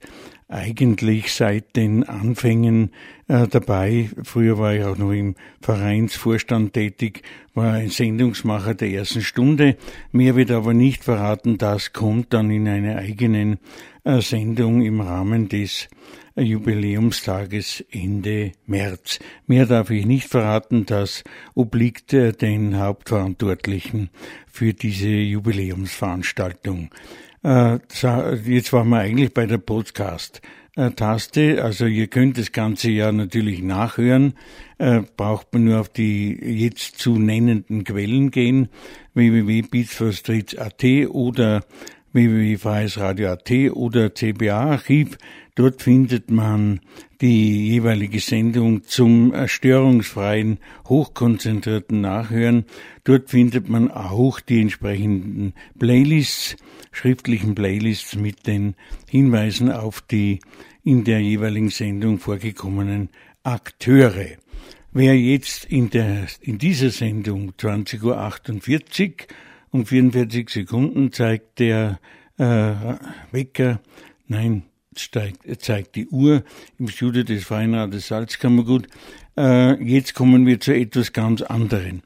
[0.48, 2.90] eigentlich seit den Anfängen
[3.26, 4.10] äh, dabei.
[4.22, 7.22] Früher war ich auch noch im Vereinsvorstand tätig,
[7.54, 9.76] war ein Sendungsmacher der ersten Stunde.
[10.12, 11.58] Mehr wird aber nicht verraten.
[11.58, 13.58] Das kommt dann in einer eigenen
[14.04, 15.88] äh, Sendung im Rahmen des
[16.36, 19.18] äh, Jubiläumstages Ende März.
[19.48, 20.86] Mehr darf ich nicht verraten.
[20.86, 21.24] Das
[21.54, 24.10] obliegt äh, den Hauptverantwortlichen
[24.46, 26.90] für diese Jubiläumsveranstaltung.
[27.46, 27.78] Äh,
[28.44, 31.62] jetzt waren wir eigentlich bei der Podcast-Taste.
[31.62, 34.34] Also ihr könnt das Ganze ja natürlich nachhören.
[34.78, 38.68] Äh, braucht man nur auf die jetzt zu nennenden Quellen gehen.
[39.14, 41.64] www.beatsforstreets.at oder
[42.12, 45.16] www.freiesradio.at oder CBA-Archiv.
[45.56, 46.80] Dort findet man
[47.22, 52.66] die jeweilige Sendung zum störungsfreien, hochkonzentrierten Nachhören.
[53.04, 56.56] Dort findet man auch die entsprechenden Playlists,
[56.92, 58.74] schriftlichen Playlists mit den
[59.08, 60.40] Hinweisen auf die
[60.84, 63.08] in der jeweiligen Sendung vorgekommenen
[63.42, 64.36] Akteure.
[64.92, 69.26] Wer jetzt in, der, in dieser Sendung 20.48 Uhr
[69.70, 71.98] und 44 Sekunden zeigt der
[72.36, 72.74] äh,
[73.32, 73.80] Wecker,
[74.28, 74.64] nein,
[74.98, 76.42] zeigt, zeigt die Uhr
[76.78, 78.88] im Studio des Feinrades Salzkammergut.
[79.36, 82.02] Äh, jetzt kommen wir zu etwas ganz anderem.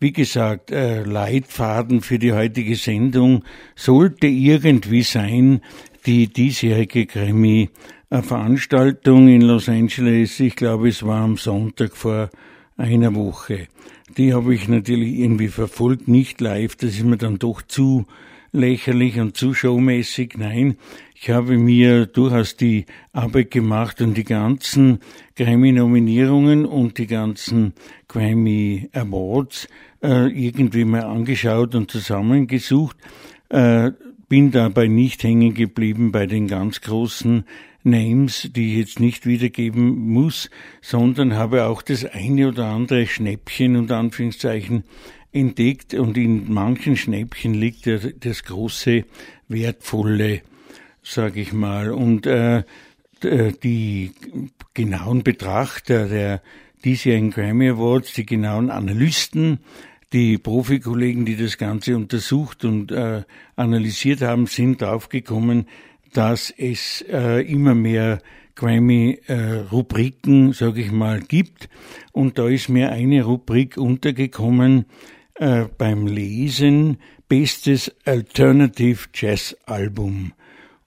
[0.00, 5.60] Wie gesagt, äh, Leitfaden für die heutige Sendung sollte irgendwie sein,
[6.06, 7.70] die diesjährige Grammy
[8.10, 12.30] Veranstaltung in Los Angeles, ich glaube es war am Sonntag vor
[12.78, 13.68] einer Woche.
[14.16, 18.06] Die habe ich natürlich irgendwie verfolgt, nicht live, das ist mir dann doch zu
[18.50, 20.36] lächerlich und zu showmäßig.
[20.38, 20.76] Nein,
[21.20, 25.00] ich habe mir durchaus die Arbeit gemacht und die ganzen
[25.34, 27.74] Grammy-Nominierungen und die ganzen
[28.06, 29.66] Grammy Awards
[30.00, 32.96] äh, irgendwie mal angeschaut und zusammengesucht.
[33.48, 33.90] Äh,
[34.28, 37.44] bin dabei nicht hängen geblieben bei den ganz großen
[37.82, 40.50] Names, die ich jetzt nicht wiedergeben muss,
[40.82, 44.84] sondern habe auch das eine oder andere Schnäppchen und Anführungszeichen
[45.32, 47.88] entdeckt und in manchen Schnäppchen liegt
[48.20, 49.04] das große,
[49.48, 50.42] wertvolle
[51.08, 51.90] sage ich mal.
[51.90, 52.64] Und äh,
[53.22, 54.12] äh, die
[54.74, 56.42] genauen Betrachter der
[56.84, 59.60] diesjährigen Grammy Awards, die genauen Analysten,
[60.12, 63.22] die Profikollegen, die das Ganze untersucht und äh,
[63.56, 65.66] analysiert haben, sind draufgekommen,
[66.12, 68.20] dass es äh, immer mehr
[68.54, 71.68] Grammy-Rubriken, äh, sage ich mal, gibt.
[72.12, 74.86] Und da ist mir eine Rubrik untergekommen
[75.34, 76.98] äh, beim Lesen,
[77.28, 80.32] Bestes Alternative Jazz Album.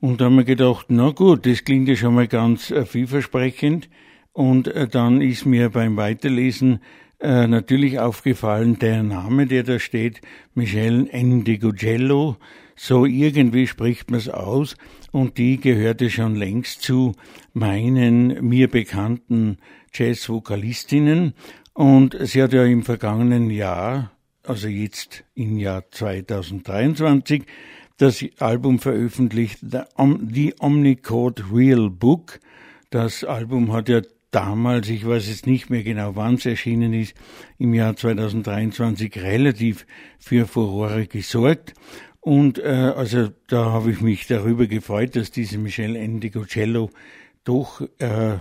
[0.01, 3.87] Und da haben wir gedacht, na gut, das klingt ja schon mal ganz äh, vielversprechend.
[4.33, 6.79] Und äh, dann ist mir beim Weiterlesen
[7.19, 10.21] äh, natürlich aufgefallen, der Name, der da steht,
[10.55, 12.37] Michel Endigogello,
[12.75, 14.75] so irgendwie spricht man es aus.
[15.11, 17.13] Und die gehörte schon längst zu
[17.53, 19.59] meinen mir bekannten
[19.93, 21.35] Jazz-Vokalistinnen.
[21.73, 24.09] Und sie hat ja im vergangenen Jahr,
[24.41, 27.43] also jetzt im Jahr 2023,
[28.01, 29.81] das Album veröffentlicht, The
[30.59, 32.39] Omnicode Real Book.
[32.89, 37.13] Das Album hat ja damals, ich weiß jetzt nicht mehr genau, wann es erschienen ist,
[37.59, 39.85] im Jahr 2023 relativ
[40.17, 41.75] für Furore gesorgt.
[42.19, 46.89] Und äh, also da habe ich mich darüber gefreut, dass diese Michelle Endicocello
[47.43, 48.37] doch äh,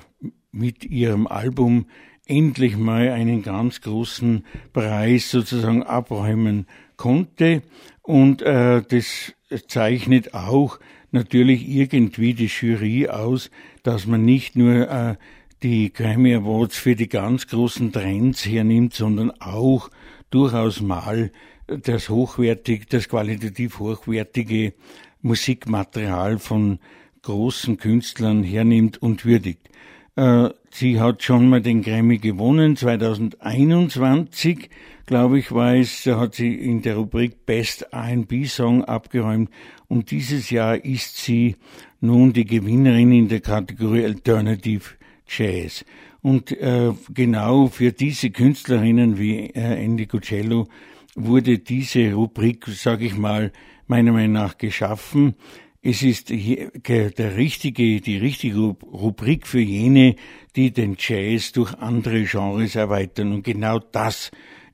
[0.53, 1.85] mit ihrem Album
[2.25, 7.63] endlich mal einen ganz großen Preis sozusagen abräumen konnte.
[8.03, 9.35] Und äh, das
[9.69, 10.79] zeichnet auch
[11.13, 13.51] natürlich irgendwie die Jury aus,
[13.83, 15.17] dass man nicht nur äh,
[15.63, 19.91] die Grammy Awards für die ganz großen Trends hernimmt, sondern auch
[20.31, 21.31] durchaus mal
[21.67, 24.75] das hochwertig, das qualitativ hochwertige
[25.23, 26.79] Musikmaterial von
[27.23, 29.69] großen Künstlern hernimmt und würdigt.
[30.17, 34.71] Äh, sie hat schon mal den Grammy gewonnen, 2021
[35.11, 39.51] glaube ich, war es, hat sie in der Rubrik Best R&B Song abgeräumt
[39.89, 41.57] und dieses Jahr ist sie
[42.01, 44.85] nun die Gewinnerin in der Kategorie Alternative
[45.27, 45.85] Jazz.
[46.23, 50.69] Und äh, genau für diese Künstlerinnen wie äh, Andy Cocello
[51.17, 53.51] wurde diese Rubrik, sage ich mal,
[53.89, 55.35] meiner Meinung nach geschaffen.
[55.83, 60.15] Es ist der richtige, die richtige Rubrik für jene,
[60.55, 63.33] die den Jazz durch andere Genres erweitern.
[63.33, 64.31] Und genau das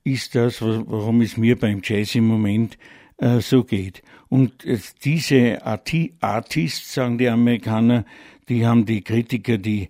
[0.06, 2.78] ist das, warum es mir beim Jazz im Moment
[3.18, 4.02] äh, so geht.
[4.28, 8.04] Und äh, diese Arti Artists, sagen die Amerikaner,
[8.48, 9.88] die haben die Kritiker die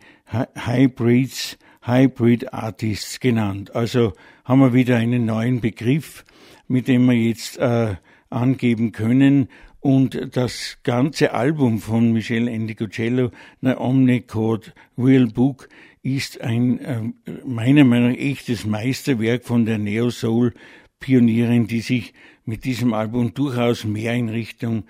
[0.55, 3.77] Hybrids, Hybrid Artists genannt.
[3.77, 4.15] Also
[4.45, 6.25] haben wir wieder einen neuen Begriff,
[6.67, 7.97] mit dem wir jetzt äh,
[8.31, 9.49] angeben können.
[9.81, 15.69] Und das ganze Album von Michel Endicocello, The Omnicode Real Book,
[16.15, 17.03] ist ein äh,
[17.45, 20.55] meiner Meinung nach echtes Meisterwerk von der Neo Soul
[21.01, 24.85] Pionierin, die sich mit diesem Album durchaus mehr in Richtung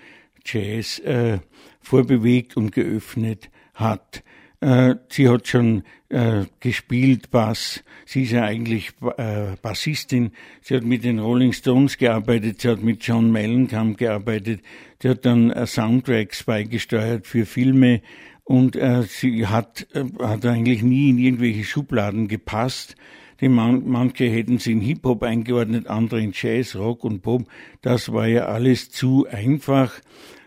[0.45, 1.39] Jazz äh,
[1.81, 4.23] vorbewegt und geöffnet hat.
[4.61, 7.83] Äh, sie hat schon äh, gespielt Bass.
[8.05, 10.33] Sie ist ja eigentlich äh, Bassistin.
[10.61, 12.61] Sie hat mit den Rolling Stones gearbeitet.
[12.61, 14.61] Sie hat mit John Mellencamp gearbeitet.
[15.01, 18.03] Sie hat dann äh, Soundtracks beigesteuert für Filme
[18.47, 22.95] und äh, sie hat, äh, hat eigentlich nie in irgendwelche Schubladen gepasst.
[23.41, 27.49] Die man, manche hätten sie in Hip-Hop eingeordnet, andere in Jazz, Rock und Pop.
[27.83, 30.01] Das war ja alles zu einfach.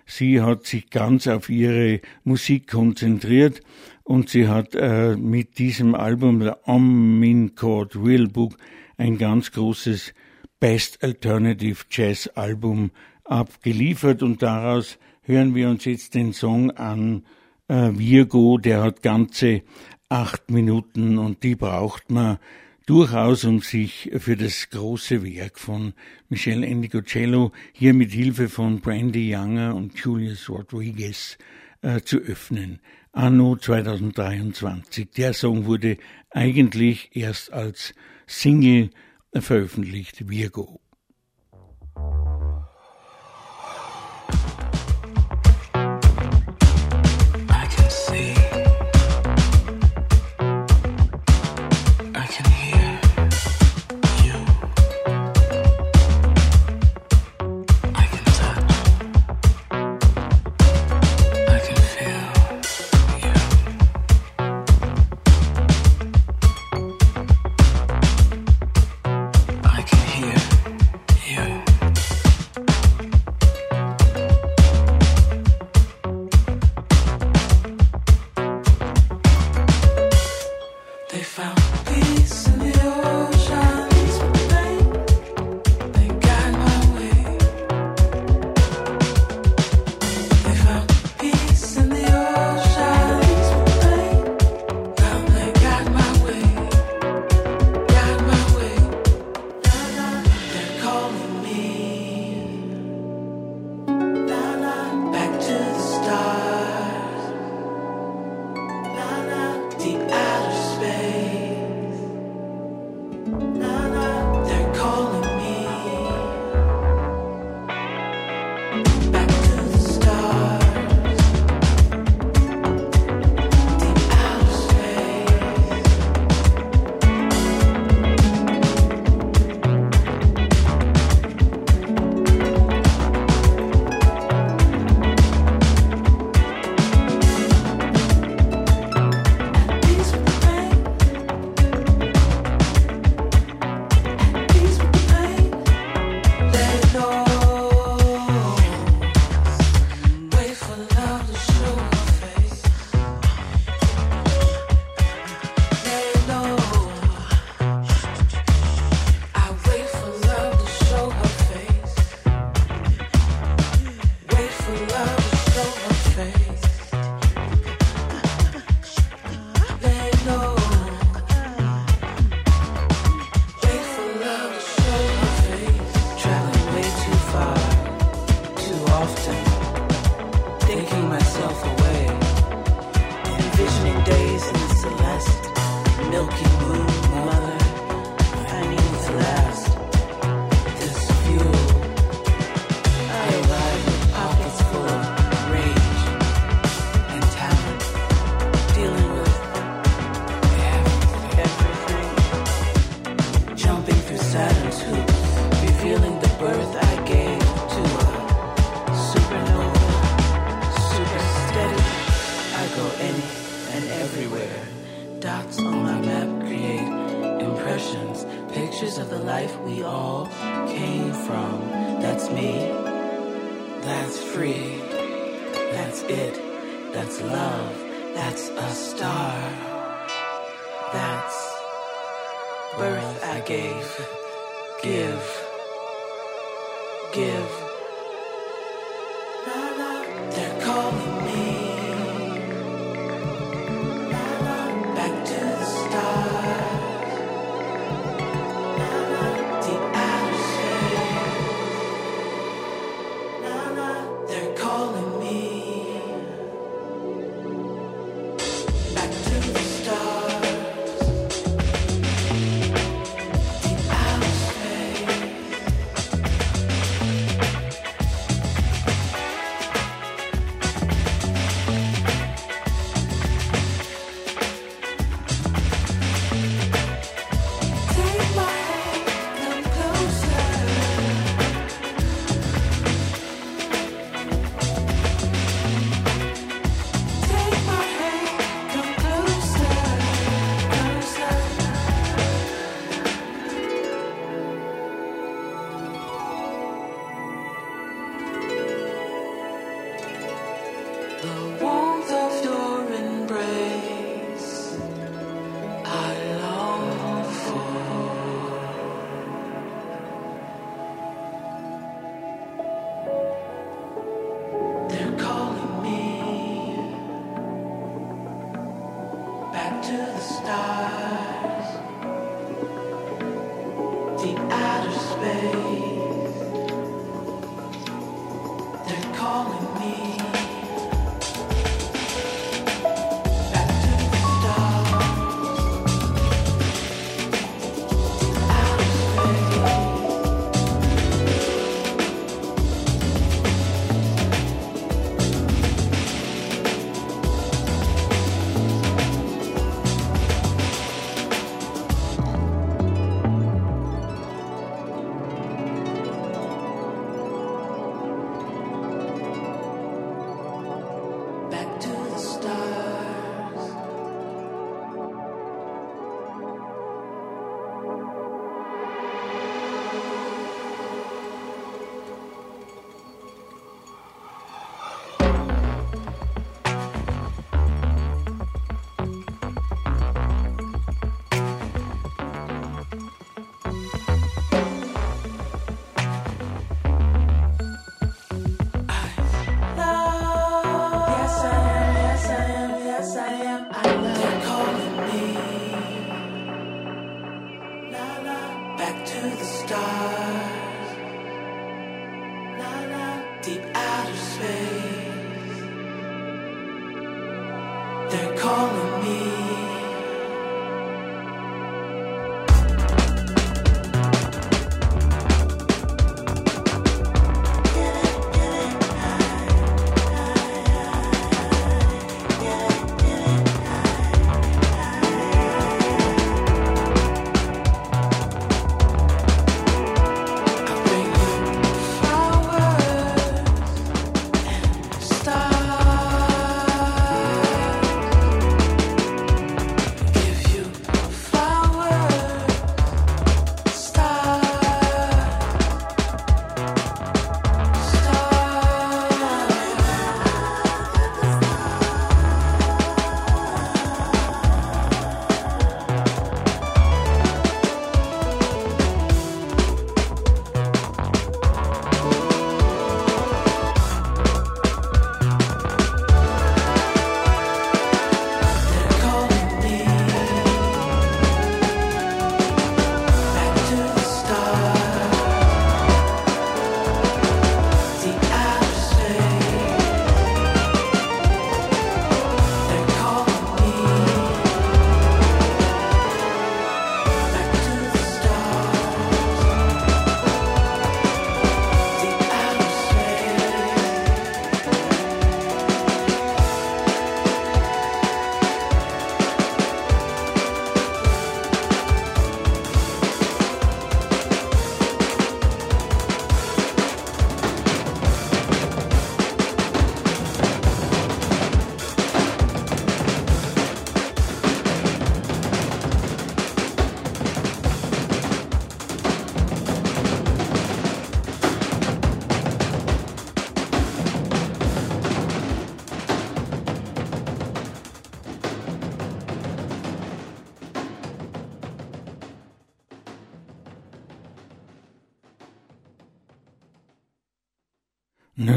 [0.05, 3.61] Sie hat sich ganz auf ihre Musik konzentriert
[4.05, 8.57] und sie hat äh, mit diesem Album, der Ommin Chord Real Book,
[8.97, 10.13] ein ganz großes
[10.61, 12.91] Best Alternative Jazz Album
[13.25, 17.23] abgeliefert und daraus hören wir uns jetzt den Song an,
[17.69, 19.61] äh, Virgo, der hat ganze
[20.09, 22.39] acht Minuten und die braucht man
[22.85, 25.93] durchaus, um sich für das große Werk von
[26.27, 31.37] Michel Endicocello hier mit Hilfe von Brandy Younger und Julius Rodriguez
[31.81, 32.79] äh, zu öffnen.
[33.11, 35.11] anno 2023.
[35.11, 35.97] Der Song wurde
[36.31, 37.93] eigentlich erst als
[38.27, 38.89] Single
[39.33, 40.81] veröffentlicht, Virgo.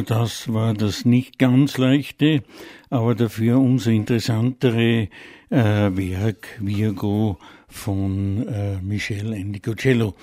[0.02, 2.42] Das war das nicht ganz leichte,
[2.90, 5.08] aber dafür umso interessantere
[5.50, 7.38] äh, Werk Virgo
[7.68, 10.14] von äh, Michel Endicocello,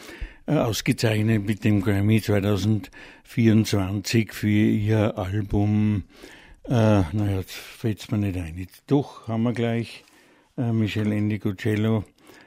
[0.45, 6.03] äh, ausgezeichnet mit dem Grammy 2024 für ihr Album.
[6.65, 8.67] Äh, naja, jetzt fällt's mir nicht ein.
[8.87, 10.03] Doch haben wir gleich
[10.57, 12.03] äh, Michel Endicocello.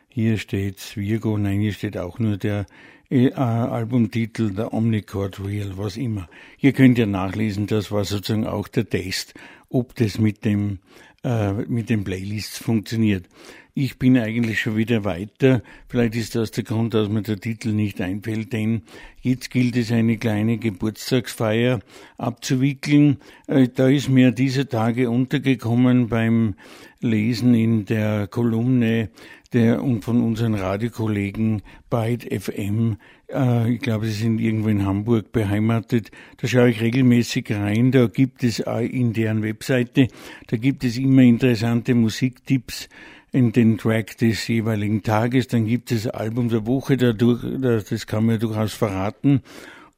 [0.08, 2.66] Hier steht's Virgo, nein, hier steht auch nur der
[3.12, 6.28] äh, Albumtitel, der Omnicord Real, was immer.
[6.56, 9.34] Hier könnt ihr nachlesen, das war sozusagen auch der Test,
[9.68, 10.78] ob das mit dem
[11.24, 13.26] äh, mit den Playlists funktioniert.
[13.74, 15.62] Ich bin eigentlich schon wieder weiter.
[15.88, 18.82] Vielleicht ist das der Grund, dass mir der Titel nicht einfällt, denn
[19.20, 21.80] jetzt gilt es eine kleine Geburtstagsfeier
[22.18, 23.18] abzuwickeln.
[23.46, 26.54] Äh, da ist mir diese Tage untergekommen beim
[27.00, 29.10] Lesen in der Kolumne
[29.52, 32.96] der und von unseren Radiokollegen Byte FM.
[33.32, 36.10] Äh, ich glaube, sie sind irgendwo in Hamburg beheimatet.
[36.38, 37.92] Da schaue ich regelmäßig rein.
[37.92, 40.08] Da gibt es in deren Webseite,
[40.46, 42.88] da gibt es immer interessante Musiktipps
[43.32, 45.48] in den Track des jeweiligen Tages.
[45.48, 47.42] Dann gibt es Album der Woche dadurch,
[47.88, 49.42] das kann man durchaus verraten.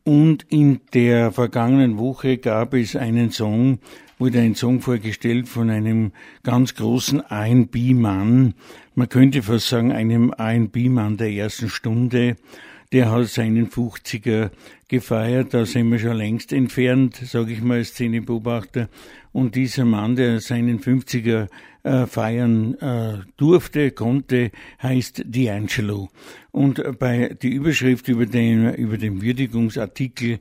[0.04, 3.78] Und in der vergangenen Woche gab es einen Song,
[4.18, 6.12] wurde ein Song vorgestellt von einem
[6.42, 8.54] ganz großen R&B-Mann.
[8.94, 12.36] Man könnte fast sagen, einem R&B-Mann der ersten Stunde.
[12.92, 14.50] Der hat seinen 50er
[14.88, 18.88] gefeiert, da sind wir schon längst entfernt, sage ich mal als Szenebeobachter.
[19.32, 21.48] Und dieser Mann, der seinen 50er
[21.82, 26.08] äh, feiern äh, durfte, konnte, heißt D'Angelo.
[26.52, 30.38] Und bei die Überschrift über den, über den Würdigungsartikel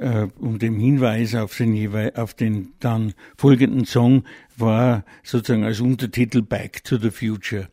[0.00, 4.24] äh, und dem Hinweis auf den, auf den dann folgenden Song
[4.56, 7.68] war sozusagen als Untertitel Back to the Future.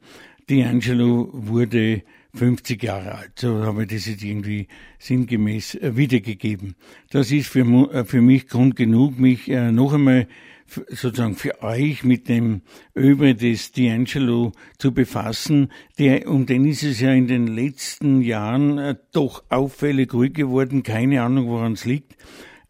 [0.49, 2.03] D'Angelo wurde
[2.35, 3.31] 50 Jahre alt.
[3.39, 4.67] So habe ich das jetzt irgendwie
[4.99, 6.75] sinngemäß äh, wiedergegeben.
[7.09, 10.27] Das ist für, äh, für mich Grund genug, mich äh, noch einmal
[10.67, 12.61] sozusagen für euch mit dem
[12.95, 18.77] Öbre des D'Angelo zu befassen, der, um den ist es ja in den letzten Jahren
[18.77, 22.15] äh, doch auffällig ruhig geworden, keine Ahnung woran es liegt,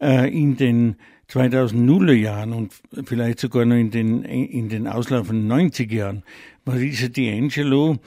[0.01, 0.95] äh, in den
[1.29, 2.73] 2000er Jahren und
[3.05, 6.23] vielleicht sogar noch in den, in den auslaufenden 90er Jahren
[6.67, 7.97] dieser D'Angelo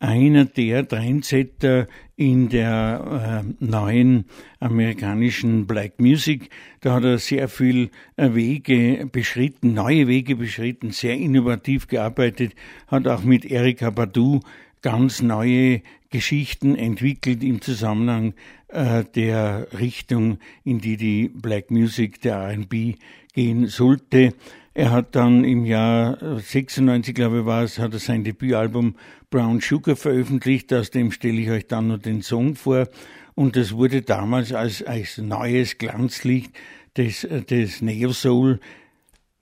[0.00, 1.86] einer der Trendsetter
[2.16, 4.26] in der äh, neuen
[4.60, 6.50] amerikanischen Black Music.
[6.80, 12.54] Da hat er sehr viel äh, Wege beschritten, neue Wege beschritten, sehr innovativ gearbeitet,
[12.86, 14.40] hat auch mit Erika Badu
[14.82, 18.34] ganz neue Geschichten entwickelt im Zusammenhang
[18.68, 22.94] äh, der Richtung, in die die Black Music, der R&B
[23.34, 24.34] gehen sollte.
[24.78, 28.94] Er hat dann im Jahr 96, glaube ich, war es, hat er sein Debütalbum
[29.28, 30.72] Brown Sugar veröffentlicht.
[30.72, 32.86] Aus dem stelle ich euch dann noch den Song vor.
[33.34, 36.52] Und das wurde damals als, als neues Glanzlicht
[36.96, 38.60] des, des Neo Soul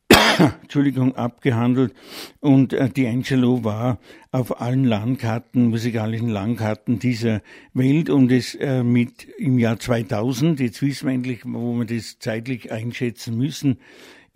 [0.62, 1.92] Entschuldigung, abgehandelt
[2.40, 3.98] und äh, D'Angelo war
[4.30, 7.42] auf allen Landkarten, musikalischen Landkarten dieser
[7.74, 12.18] Welt und es äh, mit im Jahr 2000, jetzt wissen wir endlich, wo wir das
[12.18, 13.78] zeitlich einschätzen müssen,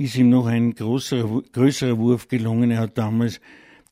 [0.01, 2.71] ist ihm noch ein größerer, größerer Wurf gelungen.
[2.71, 3.39] Er hat damals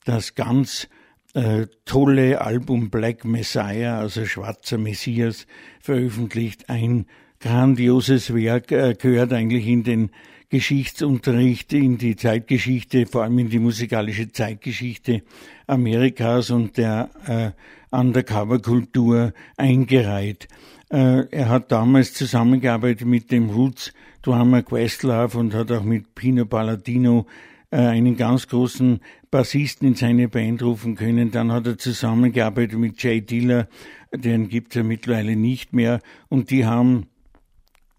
[0.05, 0.89] das ganz
[1.35, 5.45] äh, tolle Album Black Messiah, also Schwarzer Messias,
[5.79, 6.67] veröffentlicht.
[6.67, 7.05] Ein
[7.39, 10.09] grandioses Werk, äh, gehört eigentlich in den
[10.49, 15.21] Geschichtsunterricht, in die Zeitgeschichte, vor allem in die musikalische Zeitgeschichte
[15.67, 20.47] Amerikas und der äh, Undercover-Kultur eingereiht.
[20.89, 26.45] Äh, er hat damals zusammengearbeitet mit dem Roots Drummer Questlove und hat auch mit Pino
[26.45, 27.27] Palladino
[27.71, 31.31] äh, einen ganz großen Bassisten in seine Band rufen können.
[31.31, 33.67] Dann hat er zusammengearbeitet mit Jay Diller,
[34.13, 35.99] den gibt es ja mittlerweile nicht mehr.
[36.27, 37.05] Und die haben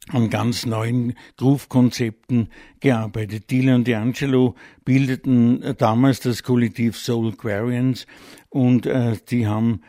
[0.09, 2.49] an ganz neuen Groove-Konzepten
[2.81, 3.51] gearbeitet.
[3.51, 8.07] Diller und D'Angelo bildeten damals das Kollektiv Soul Quarians
[8.49, 9.83] und äh, die haben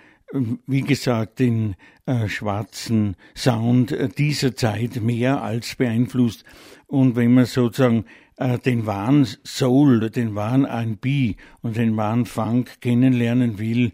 [0.68, 1.76] wie gesagt, den
[2.06, 6.44] äh, schwarzen Sound äh, dieser Zeit mehr als beeinflusst.
[6.88, 8.06] Und wenn man sozusagen
[8.38, 13.92] äh, den wahren Soul, den wahren R&B und den wahren Funk kennenlernen will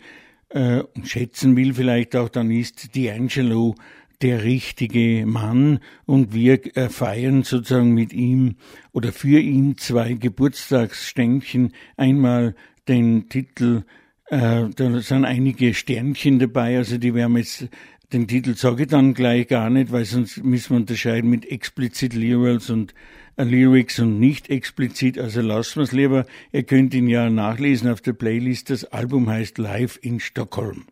[0.49, 3.75] äh, und schätzen will vielleicht auch, dann ist D'Angelo
[4.21, 8.55] der richtige Mann und wir äh, feiern sozusagen mit ihm
[8.91, 11.73] oder für ihn zwei Geburtstagsständchen.
[11.97, 12.55] Einmal
[12.87, 13.83] den Titel
[14.29, 17.67] äh, da sind einige Sternchen dabei, also die werden jetzt,
[18.11, 22.13] den Titel sage ich dann gleich gar nicht, weil sonst müssen wir unterscheiden mit explicit
[22.13, 22.93] Lyrics und
[23.37, 26.25] äh, Lyrics und nicht explizit, also lassen wir es lieber.
[26.51, 28.69] Ihr könnt ihn ja nachlesen auf der Playlist.
[28.69, 30.85] Das Album heißt Live in Stockholm.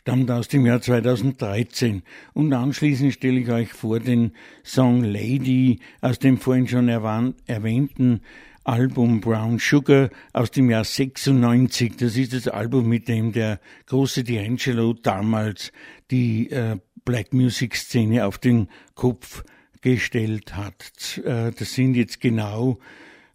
[0.00, 2.02] stammt aus dem Jahr 2013.
[2.34, 4.32] Und anschließend stelle ich euch vor den
[4.64, 8.20] Song Lady aus dem vorhin schon erwähnten
[8.68, 11.96] Album Brown Sugar aus dem Jahr 96.
[11.96, 15.72] Das ist das Album, mit dem der große D'Angelo damals
[16.10, 19.42] die äh, Black Music Szene auf den Kopf
[19.80, 21.16] gestellt hat.
[21.24, 22.78] Äh, das sind jetzt genau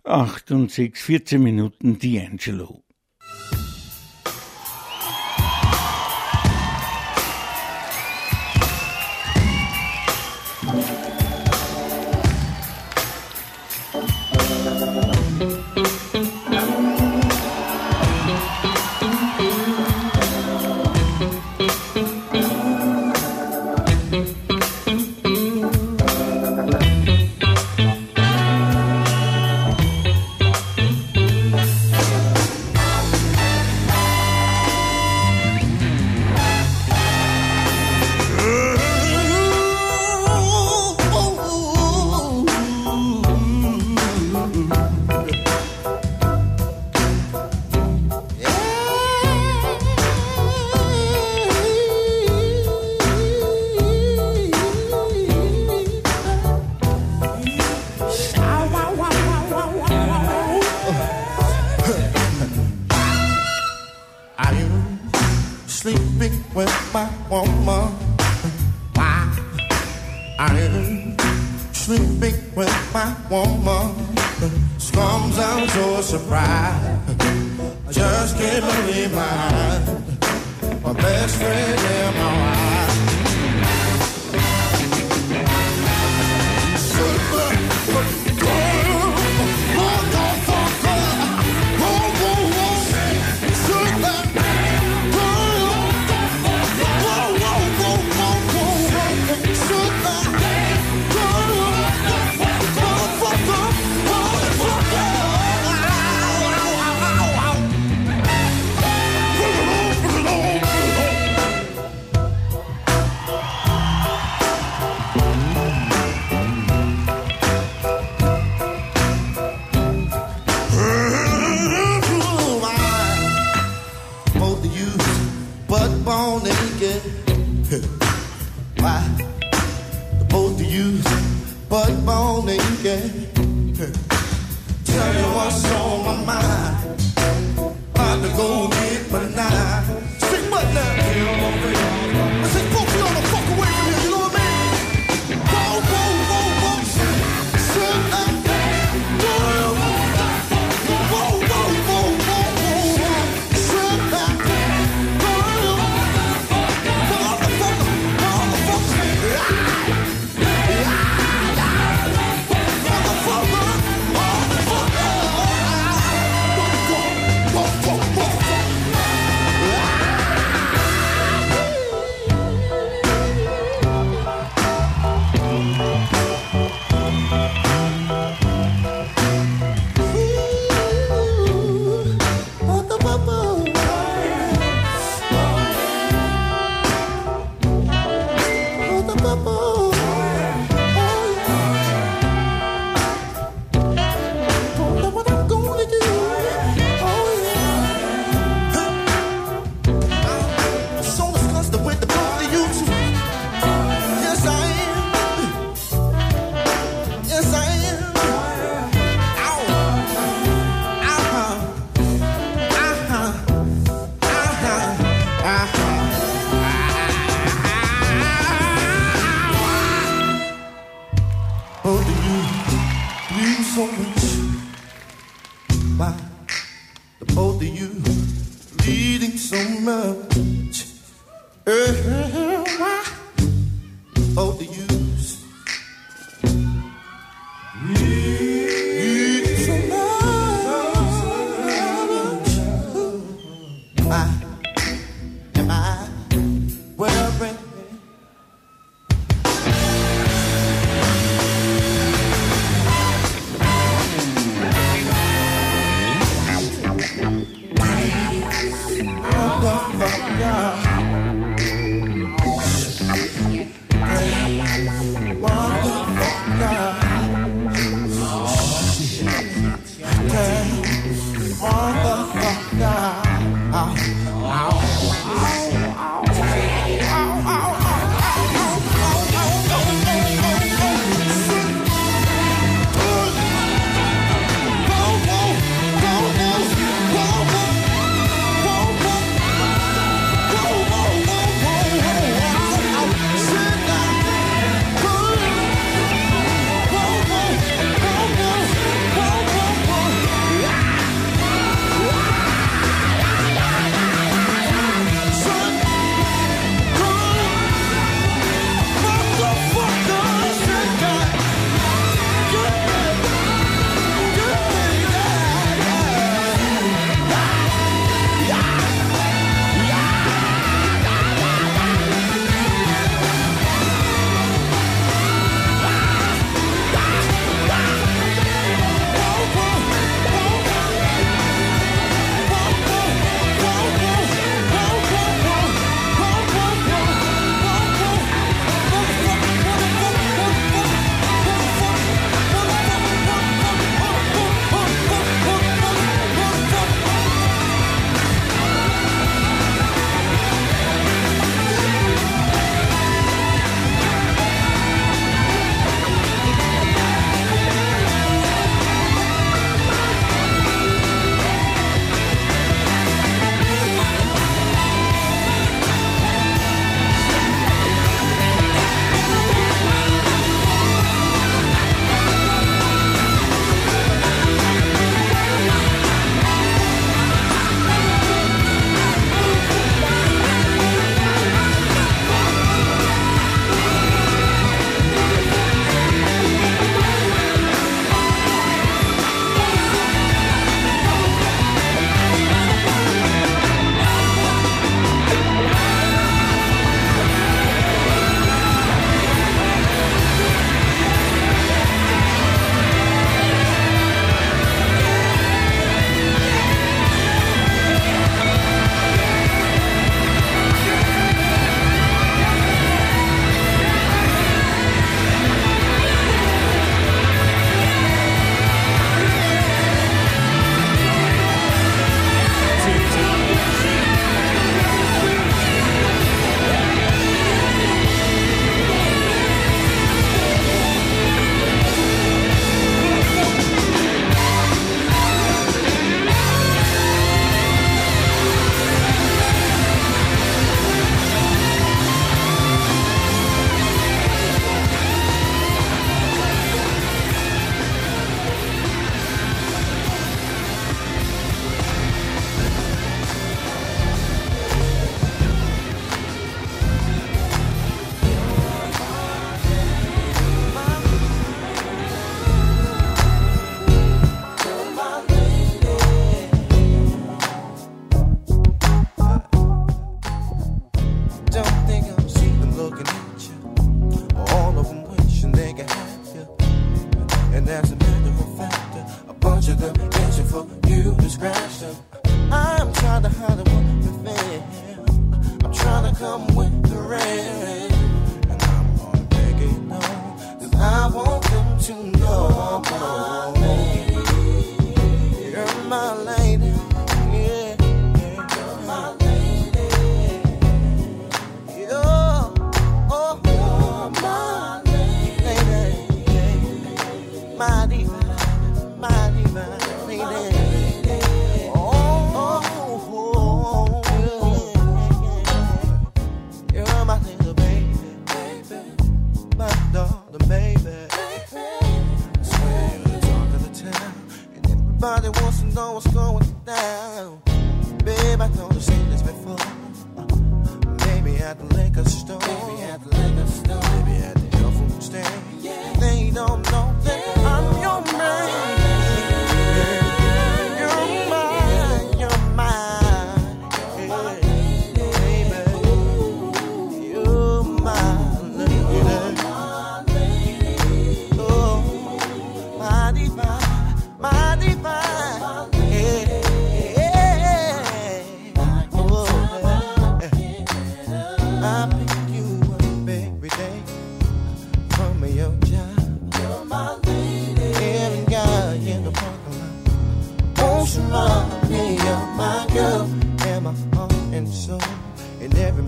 [0.03, 2.82] acht und sechs, 14 Minuten D'Angelo.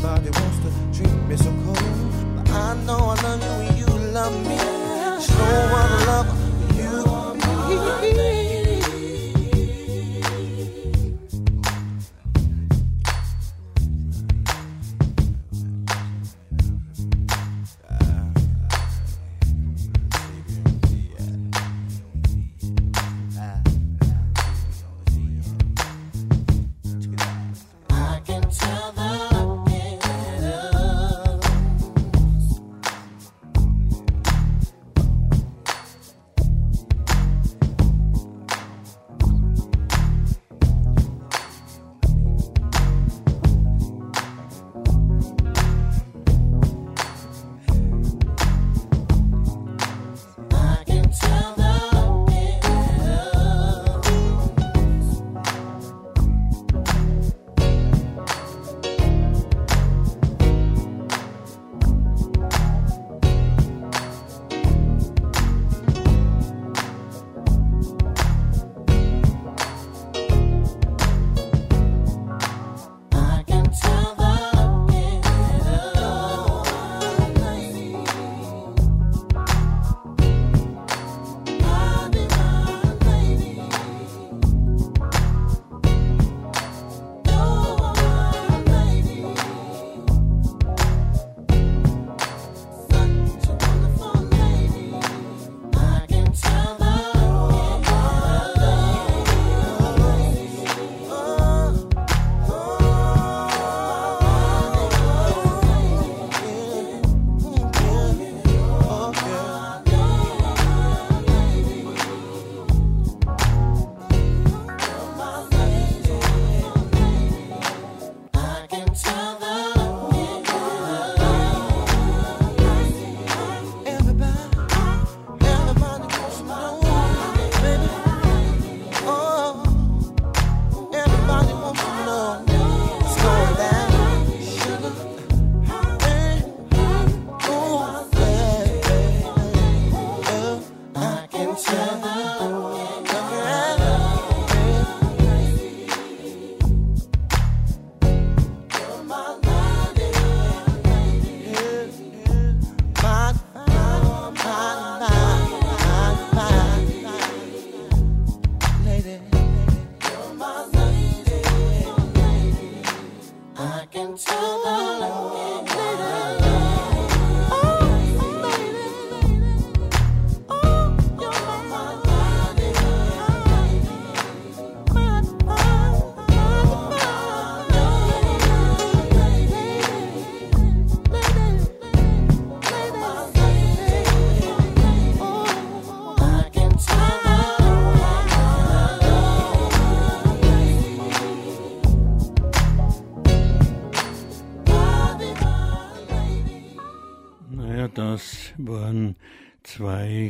[0.05, 2.35] Nobody wants to treat me so cold.
[2.35, 4.57] But I know I love you and you love me.
[5.19, 5.74] Slow.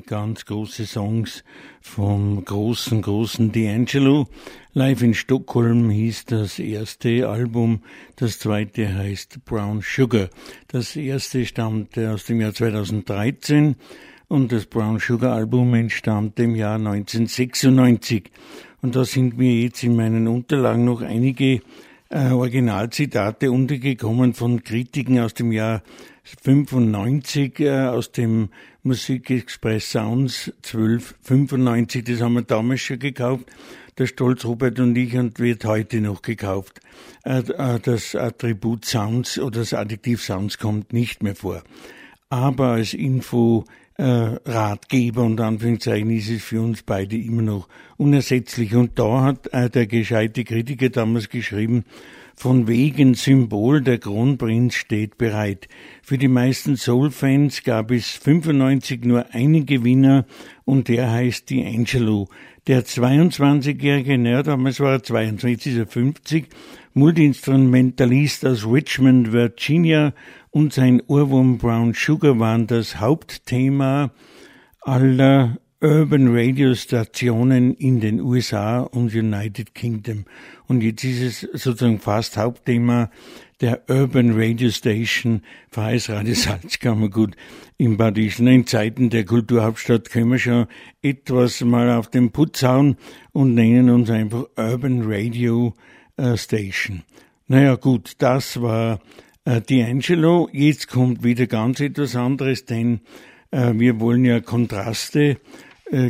[0.05, 1.43] Ganz große Songs
[1.81, 4.27] vom großen, großen D'Angelo.
[4.73, 7.81] Live in Stockholm hieß das erste Album,
[8.15, 10.29] das zweite heißt Brown Sugar.
[10.67, 13.75] Das erste stammte aus dem Jahr 2013
[14.27, 18.31] und das Brown Sugar Album entstammte im Jahr 1996.
[18.81, 21.61] Und da sind mir jetzt in meinen Unterlagen noch einige
[22.09, 25.81] äh, Originalzitate untergekommen von Kritiken aus dem Jahr
[26.43, 28.49] 95 äh, aus dem
[28.83, 33.45] Musikexpress Sounds 1295, das haben wir damals schon gekauft,
[33.97, 36.81] der Stolz Robert und ich und wird heute noch gekauft.
[37.23, 41.63] Äh, äh, das Attribut Sounds oder das Adjektiv Sounds kommt nicht mehr vor.
[42.29, 43.65] Aber als Info
[43.97, 48.75] äh, Ratgeber und Anführungszeichen ist es für uns beide immer noch unersetzlich.
[48.75, 51.85] Und da hat der gescheite Kritiker damals geschrieben,
[52.35, 55.67] von wegen Symbol, der Kronprinz steht bereit.
[56.03, 60.25] Für die meisten Soul-Fans gab es 95 nur einen Gewinner
[60.65, 62.27] und der heißt D'Angelo.
[62.67, 66.47] Der 22-jährige, naja, damals war er 22, ist 50,
[66.93, 70.13] Multiinstrumentalist aus Richmond, Virginia
[70.51, 74.11] und sein Ohrwurm Brown Sugar waren das Hauptthema
[74.81, 80.25] aller Urban Radio Stationen in den USA und United Kingdom.
[80.67, 83.11] Und jetzt ist es sozusagen fast Hauptthema
[83.61, 87.35] der Urban Radio Station Freisradio Salzkammergut
[87.77, 88.47] im Bad Ischl.
[88.47, 90.65] In Zeiten der Kulturhauptstadt können wir schon
[91.03, 92.97] etwas mal auf den Putz hauen
[93.31, 95.75] und nennen uns einfach Urban Radio
[96.17, 97.03] äh, Station.
[97.47, 99.01] Naja gut, das war
[99.43, 100.49] äh, D'Angelo.
[100.51, 103.01] Jetzt kommt wieder ganz etwas anderes, denn
[103.51, 105.37] äh, wir wollen ja Kontraste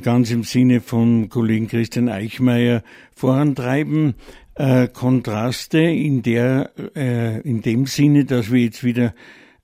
[0.02, 2.82] ganz im Sinne von Kollegen Christian Eichmeier
[3.16, 4.16] vorantreiben.
[4.56, 9.14] Äh, Kontraste in der, äh, in dem Sinne, dass wir jetzt wieder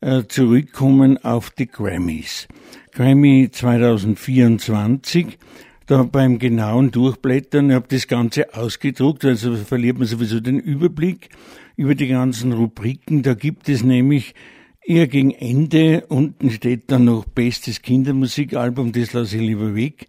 [0.02, 2.50] äh, zurückkommen auf die Grammys.
[2.92, 5.38] Grammy 2024,
[5.86, 11.30] da beim genauen Durchblättern, ich habe das Ganze ausgedruckt, also verliert man sowieso den Überblick
[11.78, 13.24] über die ganzen Rubriken.
[13.24, 14.36] Da gibt es nämlich
[14.84, 20.08] Eher gegen Ende, unten steht dann noch bestes Kindermusikalbum, das lasse ich lieber weg,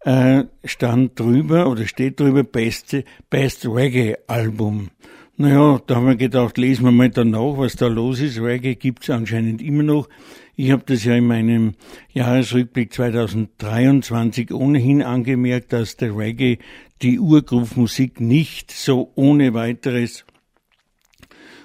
[0.00, 4.90] äh, stand drüber oder steht drüber beste, Best Reggae Album.
[5.38, 8.38] Naja, da haben wir gedacht, lesen wir mal danach, was da los ist.
[8.38, 10.08] Reggae gibt's anscheinend immer noch.
[10.56, 11.74] Ich habe das ja in meinem
[12.12, 16.58] Jahresrückblick 2023 ohnehin angemerkt, dass der Reggae
[17.00, 20.26] die Urgrufmusik nicht so ohne weiteres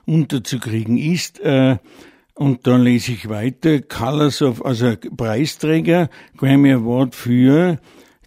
[0.05, 1.41] unterzukriegen ist.
[1.41, 1.77] Äh,
[2.37, 7.79] und dann lese ich weiter, Colors of, also Preisträger, Grammy Award für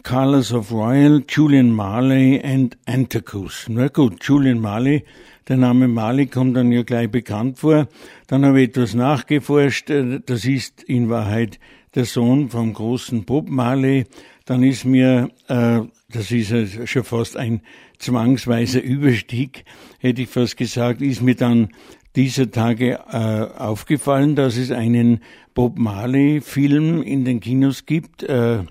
[0.03, 3.66] Colors of Royal, Julian Marley and Anticus.
[3.69, 5.05] Na gut, Julian Marley,
[5.47, 7.89] der Name Marley kommt dann ja gleich bekannt vor.
[8.27, 9.91] Dann habe ich etwas nachgeforscht,
[10.27, 11.61] das ist in Wahrheit
[11.95, 14.07] der Sohn vom großen Bob Marley.
[14.45, 17.62] Dann ist mir, äh, das ist schon fast ein
[17.99, 19.65] zwangsweiser Überstieg,
[19.99, 21.69] hätte ich fast gesagt, ist mir dann
[22.16, 25.20] dieser Tage äh, aufgefallen, dass es einen
[25.55, 28.23] Bob Marley-Film in den Kinos gibt.
[28.23, 28.65] Äh,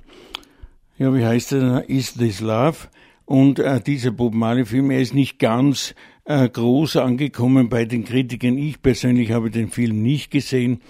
[0.97, 1.89] ja, wie heißt er?
[1.89, 2.89] Is This Love?
[3.25, 5.95] Und äh, dieser Bob Marley-Film, er ist nicht ganz
[6.25, 8.57] äh, groß angekommen bei den Kritikern.
[8.57, 10.81] Ich persönlich habe den Film nicht gesehen.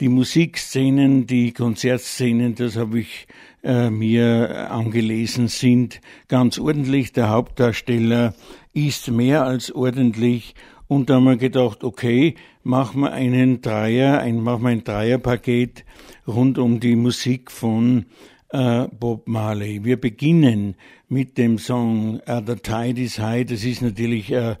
[0.00, 3.26] Die Musikszenen, die Konzertszenen, das habe ich
[3.64, 7.12] äh, mir angelesen, sind ganz ordentlich.
[7.12, 8.34] Der Hauptdarsteller
[8.72, 10.54] ist mehr als ordentlich
[10.88, 15.84] und da haben wir gedacht, okay, machen wir einen Dreier, ein, machen wir ein Dreierpaket
[16.26, 18.06] rund um die Musik von
[18.50, 19.84] äh, Bob Marley.
[19.84, 20.74] Wir beginnen
[21.08, 23.46] mit dem Song uh, The Tide is High.
[23.46, 24.56] Das ist natürlich äh,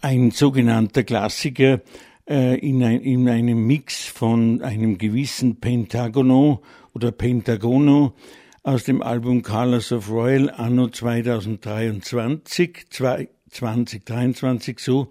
[0.00, 1.80] ein sogenannter Klassiker
[2.28, 6.62] äh, in, ein, in einem Mix von einem gewissen Pentagono
[6.92, 8.14] oder Pentagono
[8.64, 15.08] aus dem Album Colors of Royal anno 2023, 2023 so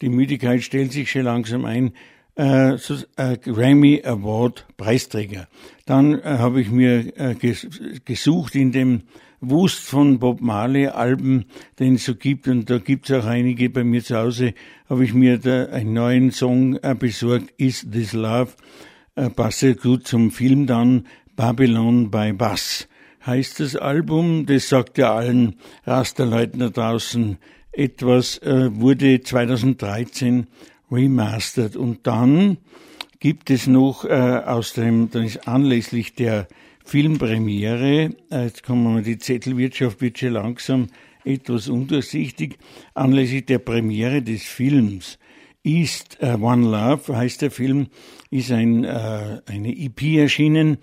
[0.00, 1.92] die Müdigkeit stellt sich schon langsam ein.
[2.38, 5.48] Äh, äh, Grammy Award Preisträger.
[5.86, 7.66] Dann äh, habe ich mir äh, ges
[8.04, 9.04] gesucht in dem
[9.40, 11.46] Wust von Bob Marley Alben,
[11.78, 14.54] den es so gibt, und da gibt es auch einige bei mir zu Hause,
[14.88, 18.52] habe ich mir da einen neuen Song äh, besorgt, Is This Love,
[19.14, 21.06] äh, passt gut zum Film dann,
[21.36, 22.88] Babylon by Bass.
[23.24, 27.38] Heißt das Album, das sagt ja allen Rasterleuten da draußen,
[27.76, 30.46] etwas äh, wurde 2013
[30.90, 31.76] remastered.
[31.76, 32.58] Und dann
[33.20, 36.48] gibt es noch äh, aus dem, dann ist anlässlich der
[36.84, 40.86] Filmpremiere, äh, jetzt kommen wir die Zettelwirtschaft wird schon langsam
[41.24, 42.58] etwas undurchsichtig,
[42.94, 45.18] anlässlich der Premiere des Films
[45.66, 47.88] ist äh, One Love, heißt der Film,
[48.30, 50.78] ist ein, äh, eine EP erschienen,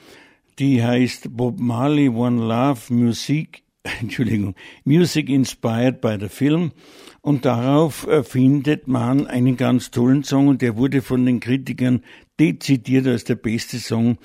[0.60, 3.63] die heißt Bob Marley One Love Musik
[4.02, 4.56] Entschuldigung,
[4.86, 6.72] Music Inspired by the Film.
[7.22, 12.02] Und darauf äh, findet man einen ganz tollen Song und der wurde von den Kritikern
[12.40, 14.18] dezidiert als der beste Song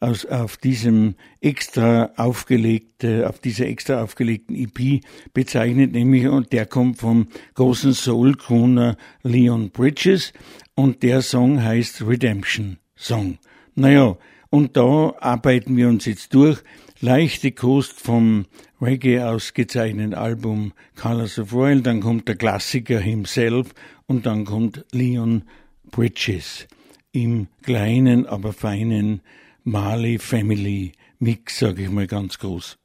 [0.00, 5.02] aus, auf diesem extra aufgelegte, auf dieser extra aufgelegten EP
[5.32, 10.32] bezeichnet, nämlich, und der kommt vom großen Soul-Crooner Leon Bridges
[10.74, 13.38] und der Song heißt Redemption Song.
[13.74, 14.16] Naja,
[14.50, 16.62] und da arbeiten wir uns jetzt durch
[17.00, 18.46] leichte Kost vom
[18.80, 23.74] Reggae ausgezeichneten Album Colors of Royal, dann kommt der Klassiker himself
[24.06, 25.44] und dann kommt Leon
[25.90, 26.66] Bridges
[27.12, 29.22] im kleinen, aber feinen
[29.64, 32.76] Marley Family Mix, sage ich mal ganz groß.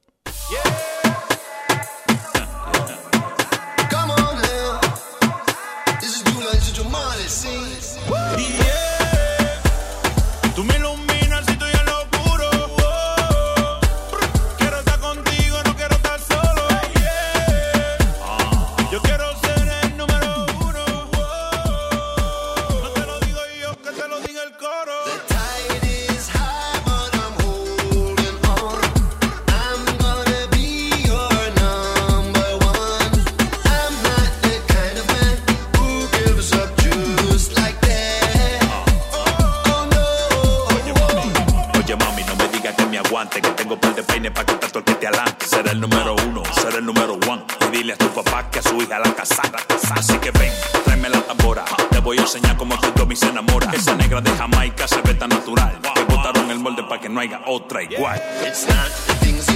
[0.51, 0.81] Yeah.
[45.72, 47.43] el número uno, ser el número one.
[47.68, 49.60] Y dile a tu papá que a su hija la casaca.
[49.95, 50.52] Así que ven,
[50.84, 51.64] tráeme la tambora.
[51.89, 53.72] Te voy a enseñar cómo tu Tommy se enamora.
[53.72, 55.80] Esa negra de Jamaica se ve tan natural.
[55.95, 58.22] Que botaron el molde para que no haya otra igual.
[58.45, 59.51] It's not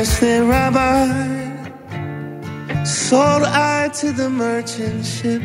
[0.00, 1.04] yes, they rabbi
[2.84, 5.42] sold I to the merchant ship.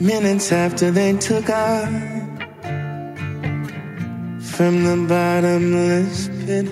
[0.00, 1.84] Minutes after they took I
[4.52, 6.66] from the bottomless pit,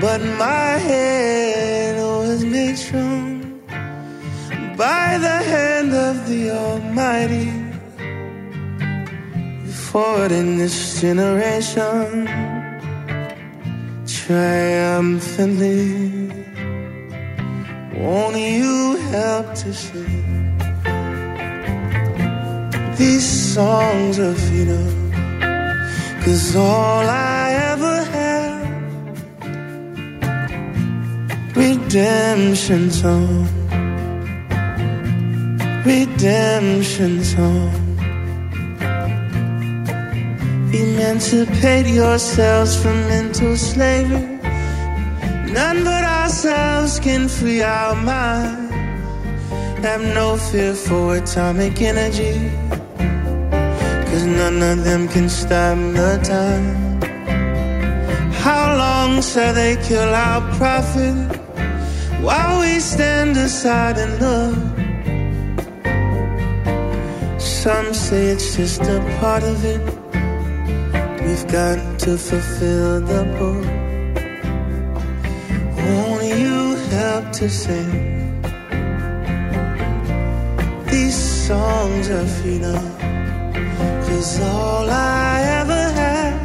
[0.00, 3.60] but my head was made strong
[4.76, 7.48] by the hand of the Almighty.
[9.90, 12.55] Forward in this generation,
[14.26, 16.26] triumphantly.
[17.94, 20.58] Won't you help to sing
[22.96, 23.24] these
[23.54, 25.12] songs of freedom?
[26.24, 28.66] Cause all I ever had,
[31.54, 33.46] redemption song,
[35.86, 37.85] redemption song.
[40.82, 44.38] Emancipate yourselves from mental slavery.
[45.52, 48.70] None but ourselves can free our mind.
[49.82, 52.50] Have no fear for atomic energy.
[54.08, 56.86] Cause none of them can stop the time.
[58.44, 61.16] How long shall they kill our prophet
[62.20, 64.58] while we stand aside and look?
[67.40, 69.95] Some say it's just a part of it.
[71.26, 73.66] We've got to fulfill the book.
[75.76, 78.16] Won't you help to sing
[81.06, 82.82] these songs of freedom.
[84.06, 86.38] Cause all I ever had,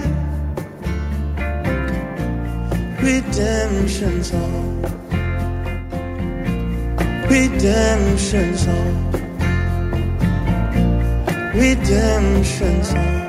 [3.01, 4.81] redemption song,
[7.29, 8.93] redemption song,
[11.55, 13.20] redemption song.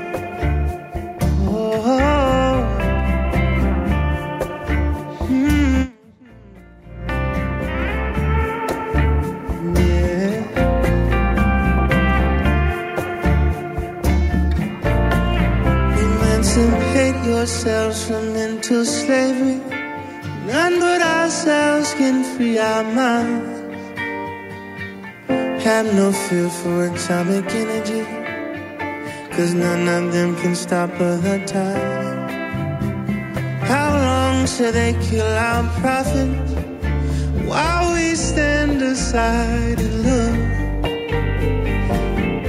[25.82, 28.04] Have no fear for atomic energy.
[29.34, 32.28] Cause none of them can stop other time.
[33.62, 36.52] How long shall they kill our prophets
[37.48, 40.36] while we stand aside and look?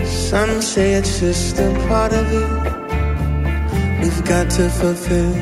[0.05, 2.49] Some say it's just a part of it.
[4.03, 5.33] We've got to fulfill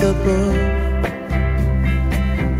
[0.00, 0.56] the book.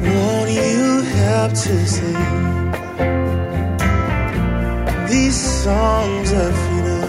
[0.05, 2.54] Won't you help to sing
[5.35, 7.09] these songs of freedom?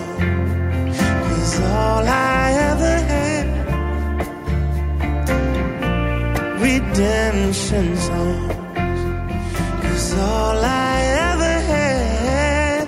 [1.30, 3.48] Cause all I ever had,
[6.60, 8.54] redemption songs.
[9.82, 10.96] Cause all I
[11.32, 12.88] ever had,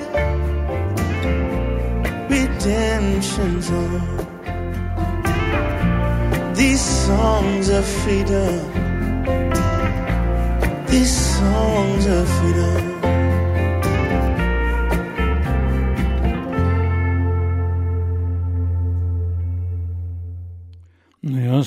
[2.31, 4.18] redemption songs
[6.55, 8.59] these songs of freedom.
[10.88, 12.96] These songs of freedom.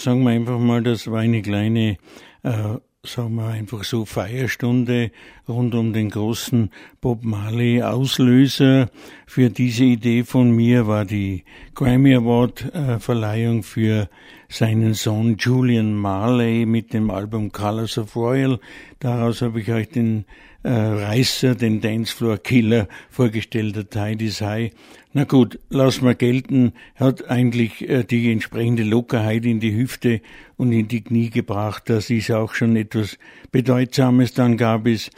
[0.00, 1.96] Sagen wir einfach mal, das war eine kleine
[2.42, 5.10] äh, sagen wir einfach so Feierstunde
[5.48, 6.70] rund um den großen
[7.00, 8.90] Bob Marley Auslöser.
[9.26, 11.44] Für diese Idee von mir war die
[11.74, 14.08] Grammy Award äh, Verleihung für
[14.50, 18.58] seinen Sohn Julian Marley mit dem Album Colors of Royal.
[18.98, 20.24] Daraus habe ich euch den
[20.64, 24.72] äh, Reißer, den Dancefloor Killer vorgestellt, der Tidy's High.
[25.12, 30.20] Na gut, lass mal gelten, hat eigentlich äh, die entsprechende Lockerheit in die Hüfte
[30.56, 31.84] und in die Knie gebracht.
[31.86, 33.18] Das ist auch schon etwas
[33.52, 34.34] Bedeutsames.
[34.34, 35.10] Dann gab es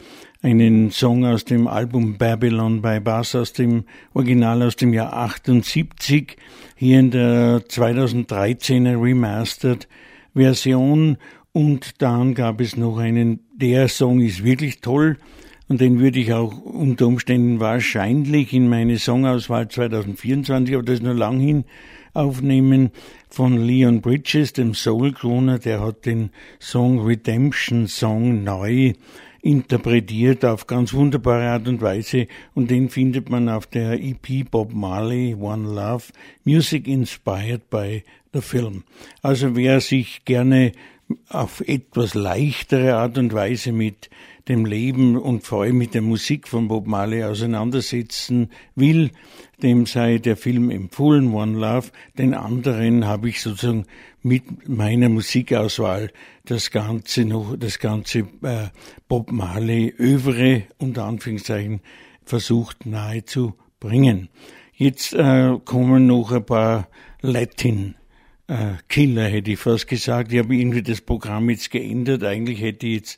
[0.43, 6.35] einen Song aus dem Album Babylon by Bass aus dem Original aus dem Jahr 78,
[6.75, 9.87] hier in der 2013er Remastered
[10.35, 11.17] Version.
[11.53, 15.17] Und dann gab es noch einen, der Song ist wirklich toll
[15.69, 21.03] und den würde ich auch unter Umständen wahrscheinlich in meine Songauswahl 2024, aber das ist
[21.03, 21.63] noch lang hin,
[22.13, 22.91] aufnehmen
[23.29, 28.93] von Leon Bridges, dem Soul Crooner, der hat den Song Redemption Song neu
[29.43, 34.73] interpretiert auf ganz wunderbare Art und Weise und den findet man auf der EP Bob
[34.73, 36.05] Marley One Love
[36.45, 38.83] Music Inspired by the Film.
[39.21, 40.71] Also wer sich gerne
[41.27, 44.09] auf etwas leichtere Art und Weise mit
[44.47, 49.11] dem Leben und vor allem mit der Musik von Bob Marley auseinandersetzen will,
[49.61, 51.91] dem sei der Film empfohlen, One Love.
[52.17, 53.85] Den anderen habe ich sozusagen
[54.21, 56.11] mit meiner Musikauswahl
[56.45, 58.67] das ganze noch, das ganze äh,
[59.07, 61.81] Bob Marley Övre unter Anführungszeichen
[62.25, 64.29] versucht nahe zu bringen.
[64.73, 66.89] Jetzt äh, kommen noch ein paar
[67.21, 67.95] Latin
[68.47, 70.33] äh, Killer, hätte ich fast gesagt.
[70.33, 72.23] Ich habe irgendwie das Programm jetzt geändert.
[72.23, 73.17] Eigentlich hätte jetzt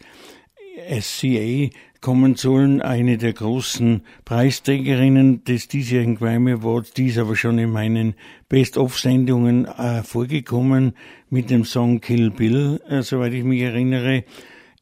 [0.99, 1.69] SCA
[2.01, 6.93] kommen sollen, eine der großen Preisträgerinnen des diesjährigen Grammy Awards.
[6.93, 8.13] Die ist aber schon in meinen
[8.47, 10.93] Best-of-Sendungen äh, vorgekommen
[11.31, 14.23] mit dem Song Kill Bill, äh, soweit ich mich erinnere.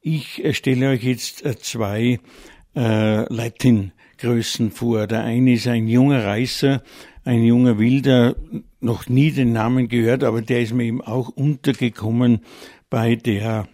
[0.02, 2.20] Ich äh, stelle euch jetzt äh, zwei
[2.76, 5.08] äh, Latin-Größen vor.
[5.08, 6.84] Der eine ist ein junger Reißer,
[7.24, 8.36] ein junger Wilder,
[8.82, 12.42] noch nie den Namen gehört, aber der ist mir eben auch untergekommen
[12.90, 13.70] bei der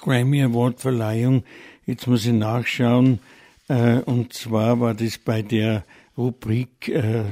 [0.00, 1.44] Grammy Award Verleihung.
[1.86, 3.20] Jetzt muss ich nachschauen.
[3.68, 5.84] Äh, und zwar war das bei der
[6.16, 7.24] Rubrik, äh,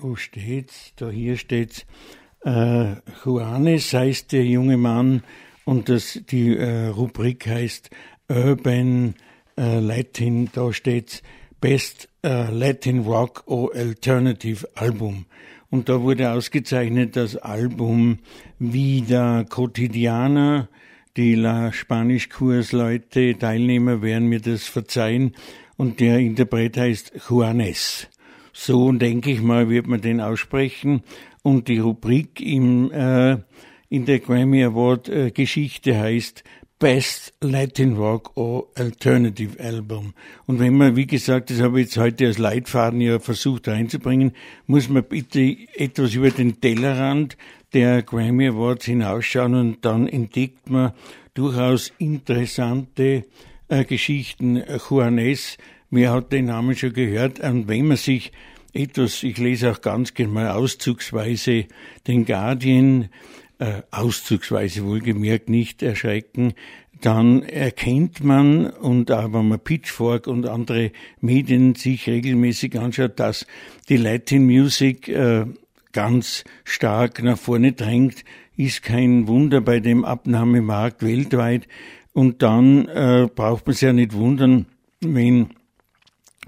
[0.00, 0.92] wo steht's?
[0.96, 1.84] Da hier steht's.
[2.44, 2.94] Äh,
[3.24, 5.22] Juanes heißt der junge Mann
[5.64, 7.90] und das, die Rubrik heißt
[8.28, 9.14] Urban
[9.56, 10.50] Latin.
[10.52, 11.22] Da steht's
[11.60, 15.26] Best Latin Rock or Alternative Album.
[15.70, 18.18] Und da wurde ausgezeichnet das Album
[18.58, 20.68] Vida Cotidiana.
[21.18, 25.34] Die La Spanisch-Kursleute, Teilnehmer werden mir das verzeihen.
[25.76, 28.08] Und der Interpret heißt Juanes.
[28.54, 31.02] So denke ich mal, wird man den aussprechen.
[31.42, 33.36] Und die Rubrik im, äh,
[33.90, 36.44] in der Grammy Award äh, Geschichte heißt
[36.78, 40.14] Best Latin Rock or Alternative Album.
[40.46, 44.32] Und wenn man, wie gesagt, das habe ich jetzt heute als Leitfaden ja versucht reinzubringen,
[44.66, 47.36] muss man bitte etwas über den Tellerrand
[47.74, 50.92] der Grammy Awards hinausschauen und dann entdeckt man
[51.34, 53.24] durchaus interessante
[53.68, 54.62] äh, Geschichten.
[54.88, 55.56] Juanes,
[55.90, 58.32] mir hat den Namen schon gehört, und wenn man sich
[58.72, 61.66] etwas, ich lese auch ganz gerne mal auszugsweise
[62.06, 63.08] den Guardian,
[63.58, 66.54] äh, auszugsweise wohlgemerkt nicht erschrecken,
[67.00, 73.46] dann erkennt man, und auch wenn man Pitchfork und andere Medien sich regelmäßig anschaut, dass
[73.88, 75.46] die Latin Music äh,
[75.92, 78.24] ganz stark nach vorne drängt,
[78.56, 81.68] ist kein Wunder bei dem Abnahmemarkt weltweit.
[82.12, 84.66] Und dann äh, braucht man sich ja nicht wundern,
[85.00, 85.50] wenn,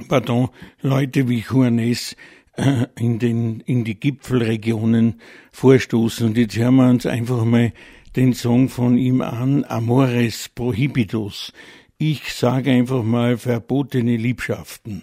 [0.09, 0.49] pardon,
[0.83, 2.17] Leute wie Juanes
[2.57, 5.21] äh, in, den, in die Gipfelregionen
[5.53, 6.27] vorstoßen.
[6.27, 7.73] Und jetzt hören wir uns einfach mal
[8.17, 11.53] den Song von ihm an, Amores Prohibitus.
[11.99, 15.03] Ich sage einfach mal verbotene Liebschaften.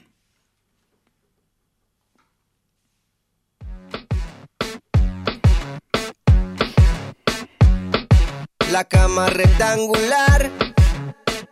[8.71, 10.49] La cama rectangular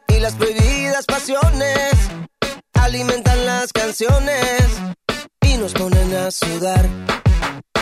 [0.07, 1.93] y las prohibidas pasiones
[2.75, 4.63] alimentan las canciones
[5.41, 6.87] y nos ponen a sudar.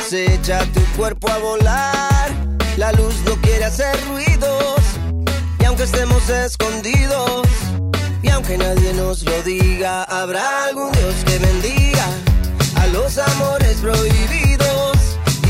[0.09, 2.31] Se echa tu cuerpo a volar,
[2.77, 4.81] la luz no quiere hacer ruidos
[5.59, 7.45] y aunque estemos escondidos
[8.23, 12.07] y aunque nadie nos lo diga, habrá algún Dios que bendiga
[12.75, 14.97] a los amores prohibidos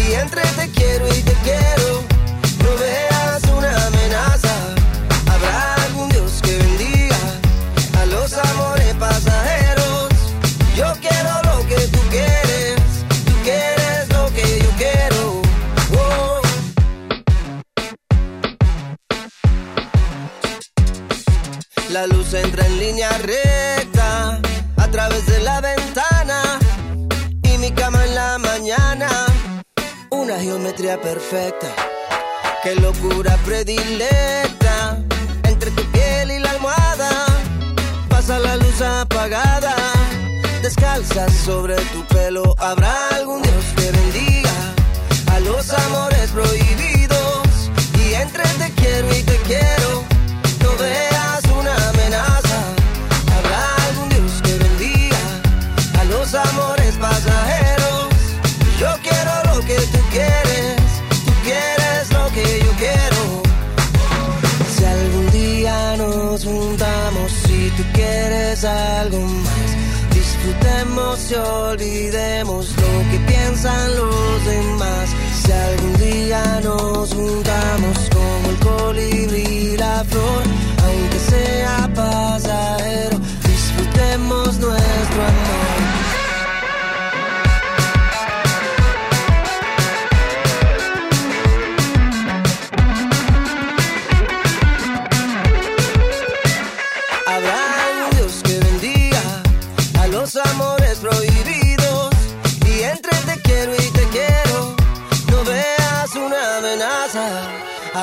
[0.06, 2.04] y entre te quiero y te quiero,
[2.64, 3.17] no
[22.42, 24.40] entra en línea recta
[24.78, 26.60] a través de la ventana
[27.44, 29.10] y mi cama en la mañana.
[30.10, 31.68] Una geometría perfecta,
[32.64, 35.00] qué locura predilecta
[35.44, 37.10] entre tu piel y la almohada.
[38.10, 39.76] Pasa la luz apagada,
[40.62, 42.56] descalza sobre tu pelo.
[42.58, 44.54] Habrá algún Dios que bendiga
[45.34, 47.72] a los amores prohibidos
[48.04, 50.04] y entre te quiero y te quiero.
[50.64, 51.27] No veas
[68.64, 75.10] algo más, disfrutemos y olvidemos lo que piensan los demás.
[75.44, 80.44] Si algún día nos juntamos como el colibrí y la flor,
[80.86, 85.77] aunque sea pasajero, disfrutemos nuestro amor.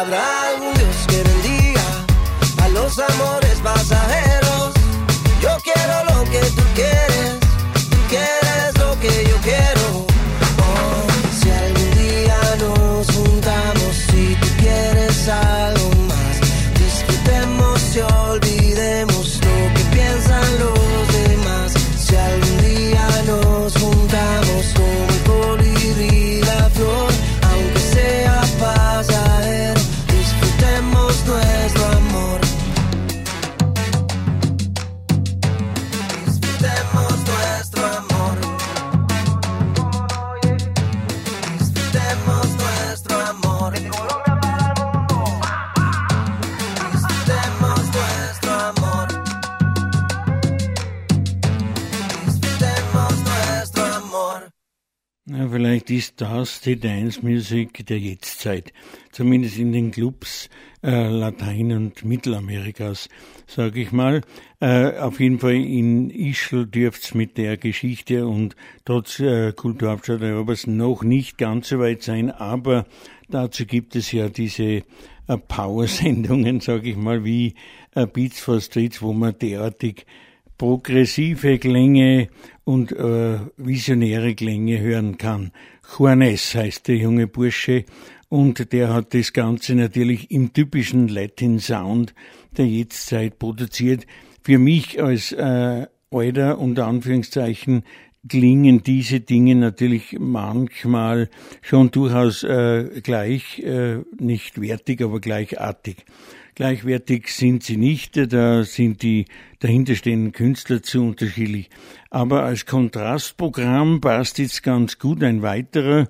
[0.05, 1.83] Habrá algún Dios que bendiga
[2.63, 4.75] a los amores pasajeros.
[5.41, 7.14] Yo quiero lo que tú quieres,
[55.55, 58.73] vielleicht ist das die Dance-Music der Jetztzeit,
[59.13, 60.51] zumindest in den Clubs
[60.83, 63.09] äh, Latein- und Mittelamerikas,
[63.47, 64.23] sage ich mal.
[64.59, 70.67] Äh, auf jeden Fall in Ischl dürft's mit der Geschichte und trotz äh, Kulturhauptstadt Europas
[70.67, 72.85] noch nicht ganz so weit sein, aber
[73.29, 74.83] dazu gibt es ja diese äh,
[75.47, 77.55] Power-Sendungen, sage ich mal, wie
[77.95, 80.05] äh, Beats for Streets, wo man derartig
[80.59, 82.29] progressive Klänge
[82.65, 85.53] und äh, visionäre Klänge hören kann.
[85.99, 87.85] Juanes heißt der junge Bursche
[88.29, 92.15] und der hat das Ganze natürlich im typischen Latin Sound
[92.57, 94.07] der Jetztzeit produziert.
[94.43, 97.85] Für mich als äh, alter, unter Anführungszeichen,
[98.29, 101.29] klingen diese Dinge natürlich manchmal
[101.63, 106.05] schon durchaus äh, gleich, äh, nicht wertig, aber gleichartig.
[106.55, 109.25] Gleichwertig sind sie nicht, da sind die
[109.59, 111.69] dahinterstehenden Künstler zu unterschiedlich.
[112.11, 116.09] Aber als Kontrastprogramm passt jetzt ganz gut ein weiterer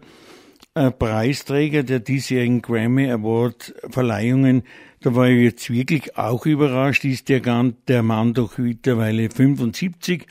[0.74, 4.64] äh, Preisträger der diesjährigen Grammy Award Verleihungen.
[5.00, 7.40] Da war ich jetzt wirklich auch überrascht, ist der,
[7.88, 10.26] der Mann doch mittlerweile 75.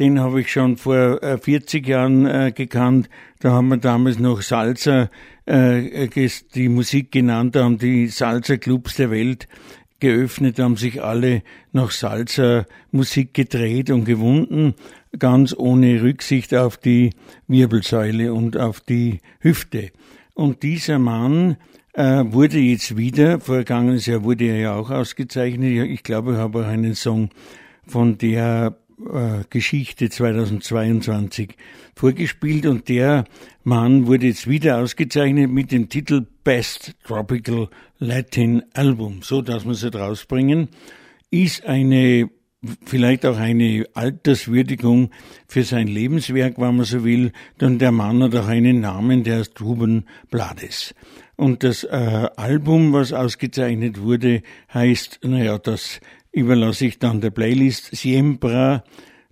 [0.00, 3.08] Den habe ich schon vor äh, 40 Jahren äh, gekannt.
[3.38, 5.10] Da haben wir damals noch Salsa,
[5.44, 9.46] äh, ges- die Musik genannt, haben die Salsa-Clubs der Welt
[10.00, 14.74] geöffnet, haben sich alle nach Salsa-Musik gedreht und gewunden,
[15.18, 17.10] ganz ohne Rücksicht auf die
[17.46, 19.90] Wirbelsäule und auf die Hüfte.
[20.32, 21.56] Und dieser Mann
[21.92, 26.60] äh, wurde jetzt wieder, vergangenes Jahr wurde er ja auch ausgezeichnet, ich glaube, ich habe
[26.60, 27.28] auch einen Song
[27.86, 28.89] von der äh,
[29.48, 31.56] Geschichte 2022
[31.94, 33.24] vorgespielt und der
[33.64, 37.68] Mann wurde jetzt wieder ausgezeichnet mit dem Titel Best Tropical
[37.98, 40.68] Latin Album, so dass wir es jetzt rausbringen,
[41.30, 42.30] ist eine
[42.84, 45.10] vielleicht auch eine Alterswürdigung
[45.46, 49.40] für sein Lebenswerk, wenn man so will, denn der Mann hat auch einen Namen, der
[49.40, 50.94] ist Ruben Blades.
[51.36, 54.42] Und das äh, Album, was ausgezeichnet wurde,
[54.74, 56.00] heißt, naja, das
[56.32, 58.84] überlasse ich dann der Playlist Siembra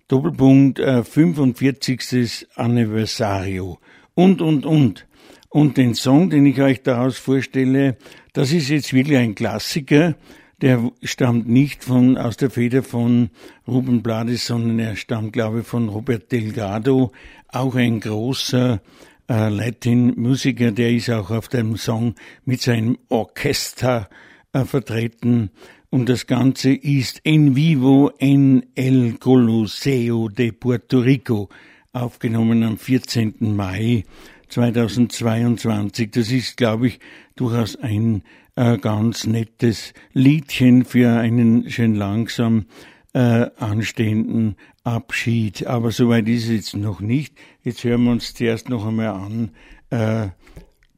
[0.09, 2.47] Doppelpunkt äh, 45.
[2.55, 3.79] Anniversario
[4.15, 5.05] und, und, und.
[5.49, 7.97] Und den Song, den ich euch daraus vorstelle,
[8.33, 10.15] das ist jetzt wirklich ein Klassiker.
[10.61, 13.29] Der stammt nicht von, aus der Feder von
[13.67, 17.11] Ruben Blades, sondern er stammt, glaube ich, von Robert Delgado,
[17.47, 18.81] auch ein großer
[19.29, 22.15] äh, Latin-Musiker, der ist auch auf dem Song
[22.45, 24.09] mit seinem Orchester
[24.53, 25.51] äh, vertreten.
[25.91, 31.49] Und das Ganze ist En Vivo en el Coliseo de Puerto Rico,
[31.93, 33.55] aufgenommen am 14.
[33.55, 34.03] Mai
[34.49, 36.11] 2022.
[36.11, 36.99] Das ist, glaube ich,
[37.35, 38.21] durchaus ein
[38.55, 42.65] äh, ganz nettes Liedchen für einen schön langsam
[43.13, 45.65] äh, anstehenden Abschied.
[45.65, 47.35] Aber soweit ist es jetzt noch nicht.
[47.63, 49.51] Jetzt hören wir uns zuerst noch einmal an
[49.89, 50.27] äh,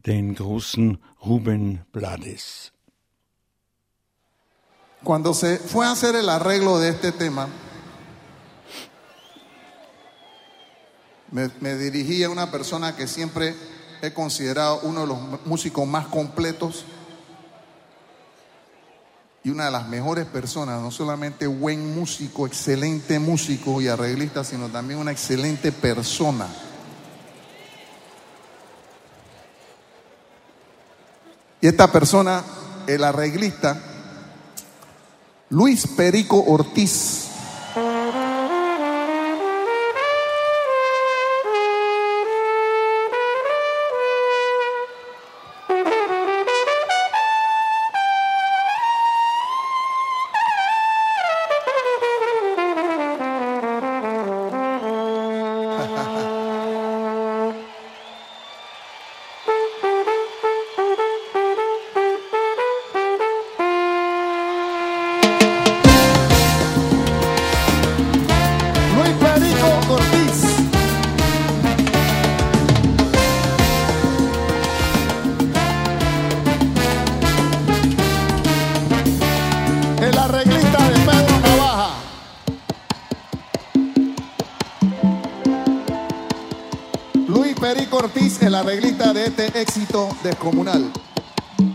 [0.06, 2.71] den großen Ruben Blades.
[5.04, 7.48] Cuando se fue a hacer el arreglo de este tema,
[11.32, 13.56] me, me dirigí a una persona que siempre
[14.02, 16.86] he considerado uno de los músicos más completos
[19.44, 24.70] y una de las mejores personas, no solamente buen músico, excelente músico y arreglista, sino
[24.70, 26.48] también una excelente persona.
[31.60, 32.44] Y esta persona,
[32.86, 33.91] el arreglista,
[35.52, 37.31] Luis Perico Ortiz.
[90.42, 90.92] Descomunal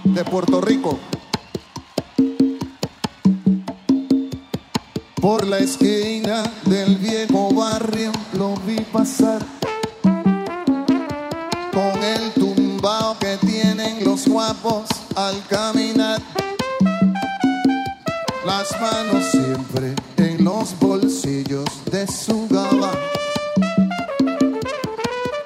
[0.02, 0.98] de Puerto Rico.
[5.20, 9.40] Por la esquina del viejo barrio lo vi pasar
[11.72, 16.20] con el tumbao que tienen los guapos al caminar.
[18.44, 22.98] Las manos siempre en los bolsillos de su gabán.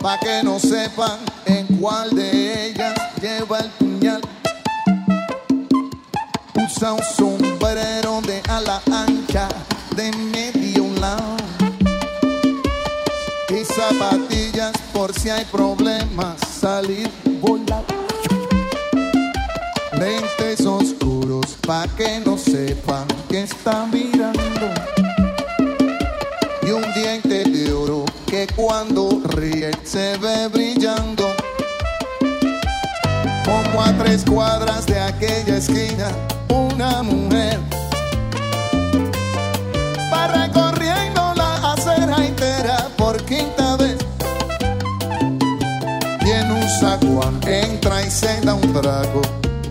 [0.01, 3.00] Pa' que no sepan en cuál de ellas
[3.41, 4.21] lleva el puñal.
[6.55, 9.49] Usa un sombrero de ala ancha
[9.97, 11.37] de medio lado.
[13.49, 17.11] Y zapatillas por si hay problemas salir
[17.41, 17.85] volando.
[19.93, 24.67] Lentes oscuros pa' que no sepan que está mirando.
[26.63, 31.20] Y un diente de oro que cuando ríe se ve brillando.
[34.11, 36.09] Tres cuadras de aquella esquina,
[36.49, 37.61] una mujer
[40.13, 43.99] va recorriendo la acera entera por quinta vez.
[46.27, 49.23] Y en un saguán entra y se da un trago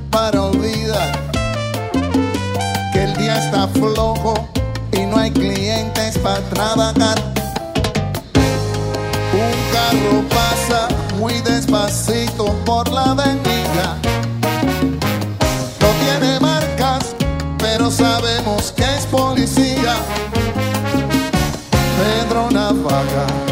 [0.09, 1.11] para olvidar
[2.93, 4.35] que el día está flojo
[4.93, 7.19] y no hay clientes para trabajar.
[9.33, 10.87] Un carro pasa
[11.17, 14.08] muy despacito por la avenida.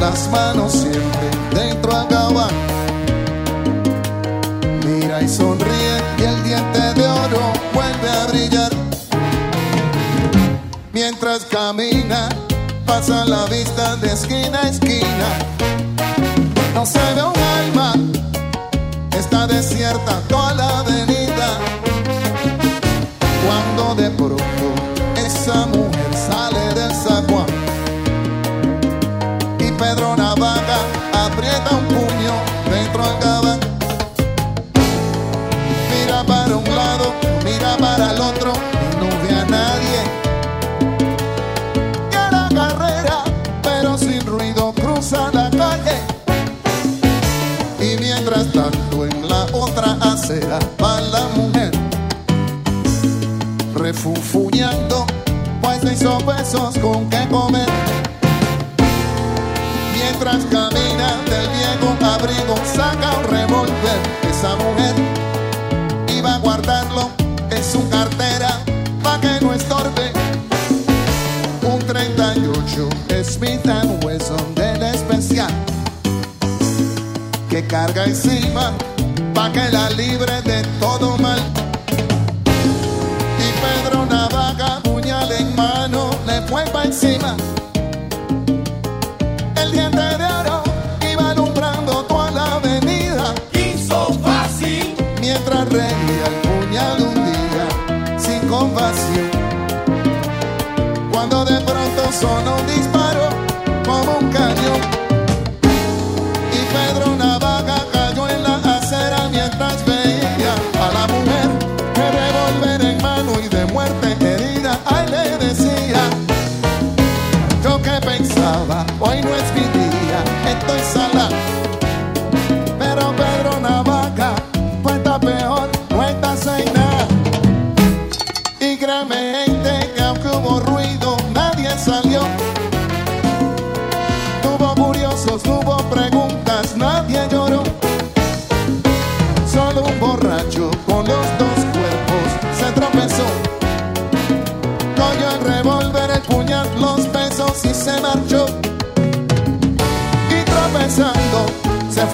[0.10, 2.50] Las manos siempre dentro a gabán.
[4.86, 8.72] Mira y sonríe y el diente de oro vuelve a brillar.
[10.94, 12.30] Mientras camina,
[12.86, 15.30] pasa la vista de esquina a esquina.
[16.74, 17.37] No se ve un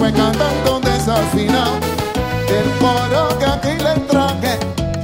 [0.04, 1.78] fue cantando desafinado.
[2.48, 4.58] El coro que aquí le traje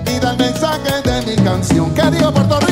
[0.07, 1.95] y da el mensaje de mi canción.
[1.95, 2.70] ¿Qué digo Puerto Rico?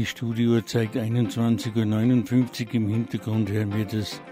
[0.00, 2.74] Die Studiouhr zeigt 21.59 Uhr.
[2.74, 4.22] Im Hintergrund hören wir das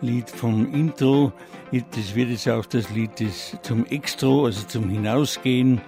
[0.00, 1.34] Lied vom Intro.
[1.70, 5.82] Das wird jetzt auch das Lied des, zum Extro, also zum Hinausgehen.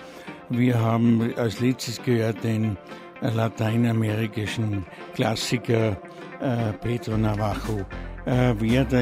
[0.51, 2.77] Wir haben als letztes gehört den
[3.23, 4.85] lateinamerikanischen
[5.15, 5.97] Klassiker
[6.43, 7.87] äh, Pedro Navajo.
[8.27, 9.01] Äh, wer da,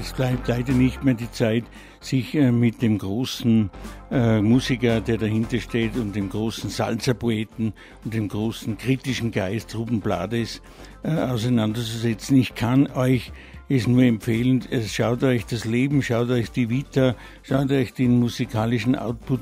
[0.00, 1.64] es bleibt leider nicht mehr die Zeit,
[2.00, 3.70] sich äh, mit dem großen
[4.10, 7.72] äh, Musiker, der dahinter steht, und dem großen Salsa-Poeten
[8.04, 10.62] und dem großen kritischen Geist Ruben Blades
[11.02, 12.36] äh, auseinanderzusetzen.
[12.36, 13.32] Ich kann euch
[13.68, 18.96] es nur empfehlen, schaut euch das Leben, schaut euch die Vita, schaut euch den musikalischen
[18.96, 19.40] Output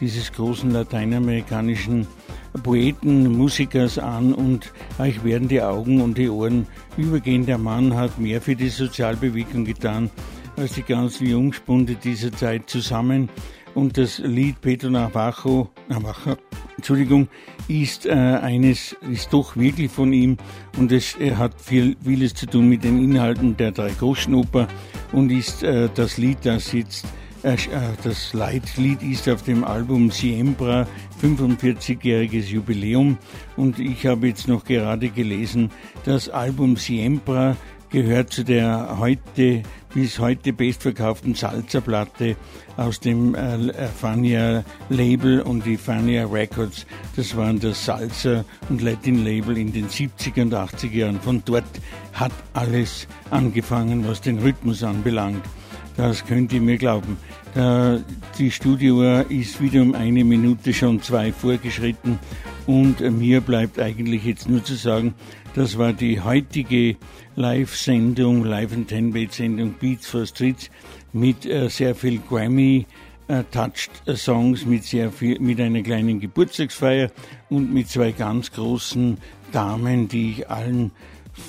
[0.00, 2.06] dieses großen lateinamerikanischen
[2.62, 6.66] Poeten, Musikers an und euch werden die Augen und die Ohren
[6.96, 7.46] übergehen.
[7.46, 10.10] Der Mann hat mehr für die Sozialbewegung getan
[10.56, 13.28] als die ganzen Jungspunde dieser Zeit zusammen.
[13.74, 16.36] Und das Lied Pedro Navajo, Navajo
[16.76, 17.28] Entschuldigung,
[17.66, 20.36] ist äh, eines, ist doch wirklich von ihm
[20.76, 24.68] und es äh, hat viel, vieles zu tun mit den Inhalten der Drei-Groschen-Oper
[25.12, 27.06] und ist äh, das Lied, das jetzt
[28.02, 30.86] das Leitlied ist auf dem Album Siembra,
[31.22, 33.18] 45-jähriges Jubiläum.
[33.58, 35.70] Und ich habe jetzt noch gerade gelesen,
[36.06, 37.54] das Album Siembra
[37.90, 39.62] gehört zu der heute
[39.92, 42.34] bis heute bestverkauften Salzerplatte
[42.78, 46.86] aus dem äh, Fania Label und die Fania Records.
[47.14, 51.20] Das waren das Salzer und Latin Label in den 70er und 80er Jahren.
[51.20, 51.64] Von dort
[52.14, 55.44] hat alles angefangen, was den Rhythmus anbelangt.
[55.96, 57.16] Das könnt ihr mir glauben.
[57.54, 57.98] Äh,
[58.38, 62.18] die Studiouhr ist wieder um eine Minute schon zwei vorgeschritten
[62.66, 65.14] und mir bleibt eigentlich jetzt nur zu sagen,
[65.54, 66.96] das war die heutige
[67.36, 70.70] Live-Sendung, Live-and-Ten-Bait-Sendung Beats for Streets
[71.12, 72.86] mit äh, sehr viel Grammy
[73.50, 77.10] Touched äh, Songs, mit sehr viel, mit einer kleinen Geburtstagsfeier
[77.48, 79.18] und mit zwei ganz großen
[79.50, 80.90] Damen, die ich allen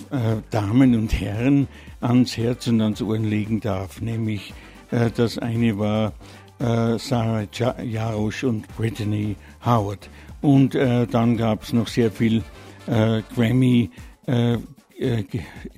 [0.10, 1.68] äh, Damen und Herren
[2.02, 4.02] ans Herz und ans Ohren legen darf.
[4.02, 4.54] Nämlich
[4.92, 6.14] äh, das eine war
[6.60, 9.36] äh, Sarah ja Jarosch und Brittany
[9.66, 10.10] Howard.
[10.42, 12.44] Und äh, dann gab es noch sehr viel
[12.88, 13.90] äh, Grammy.
[14.28, 14.58] Äh,
[14.98, 15.26] äh,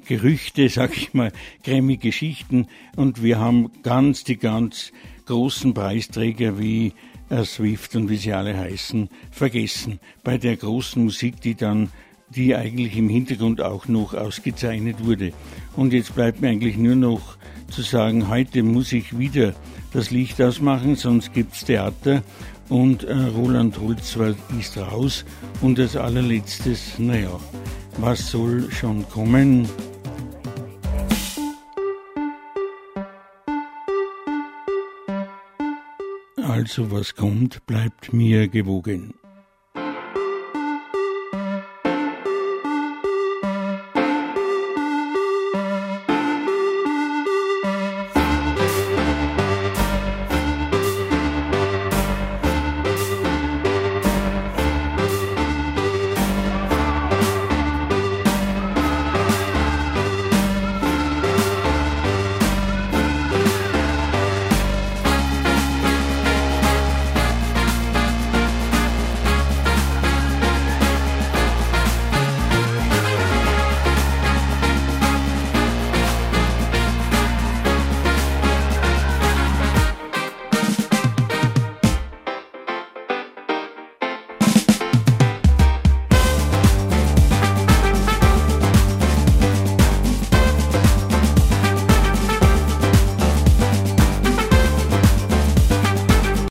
[0.05, 1.31] Gerüchte, sag ich mal,
[1.63, 4.91] Grammy-Geschichten und wir haben ganz die ganz
[5.25, 6.93] großen Preisträger wie
[7.29, 9.99] äh, Swift und wie sie alle heißen, vergessen.
[10.23, 11.89] Bei der großen Musik, die dann
[12.29, 15.31] die eigentlich im Hintergrund auch noch ausgezeichnet wurde.
[15.75, 17.37] Und jetzt bleibt mir eigentlich nur noch
[17.69, 19.53] zu sagen, heute muss ich wieder
[19.93, 22.23] das Licht ausmachen, sonst gibt's Theater
[22.69, 25.25] und äh, Roland Holzwald ist raus.
[25.61, 27.39] Und als allerletztes, naja,
[27.97, 29.67] was soll schon kommen?
[36.35, 39.13] Also was kommt, bleibt mir gewogen.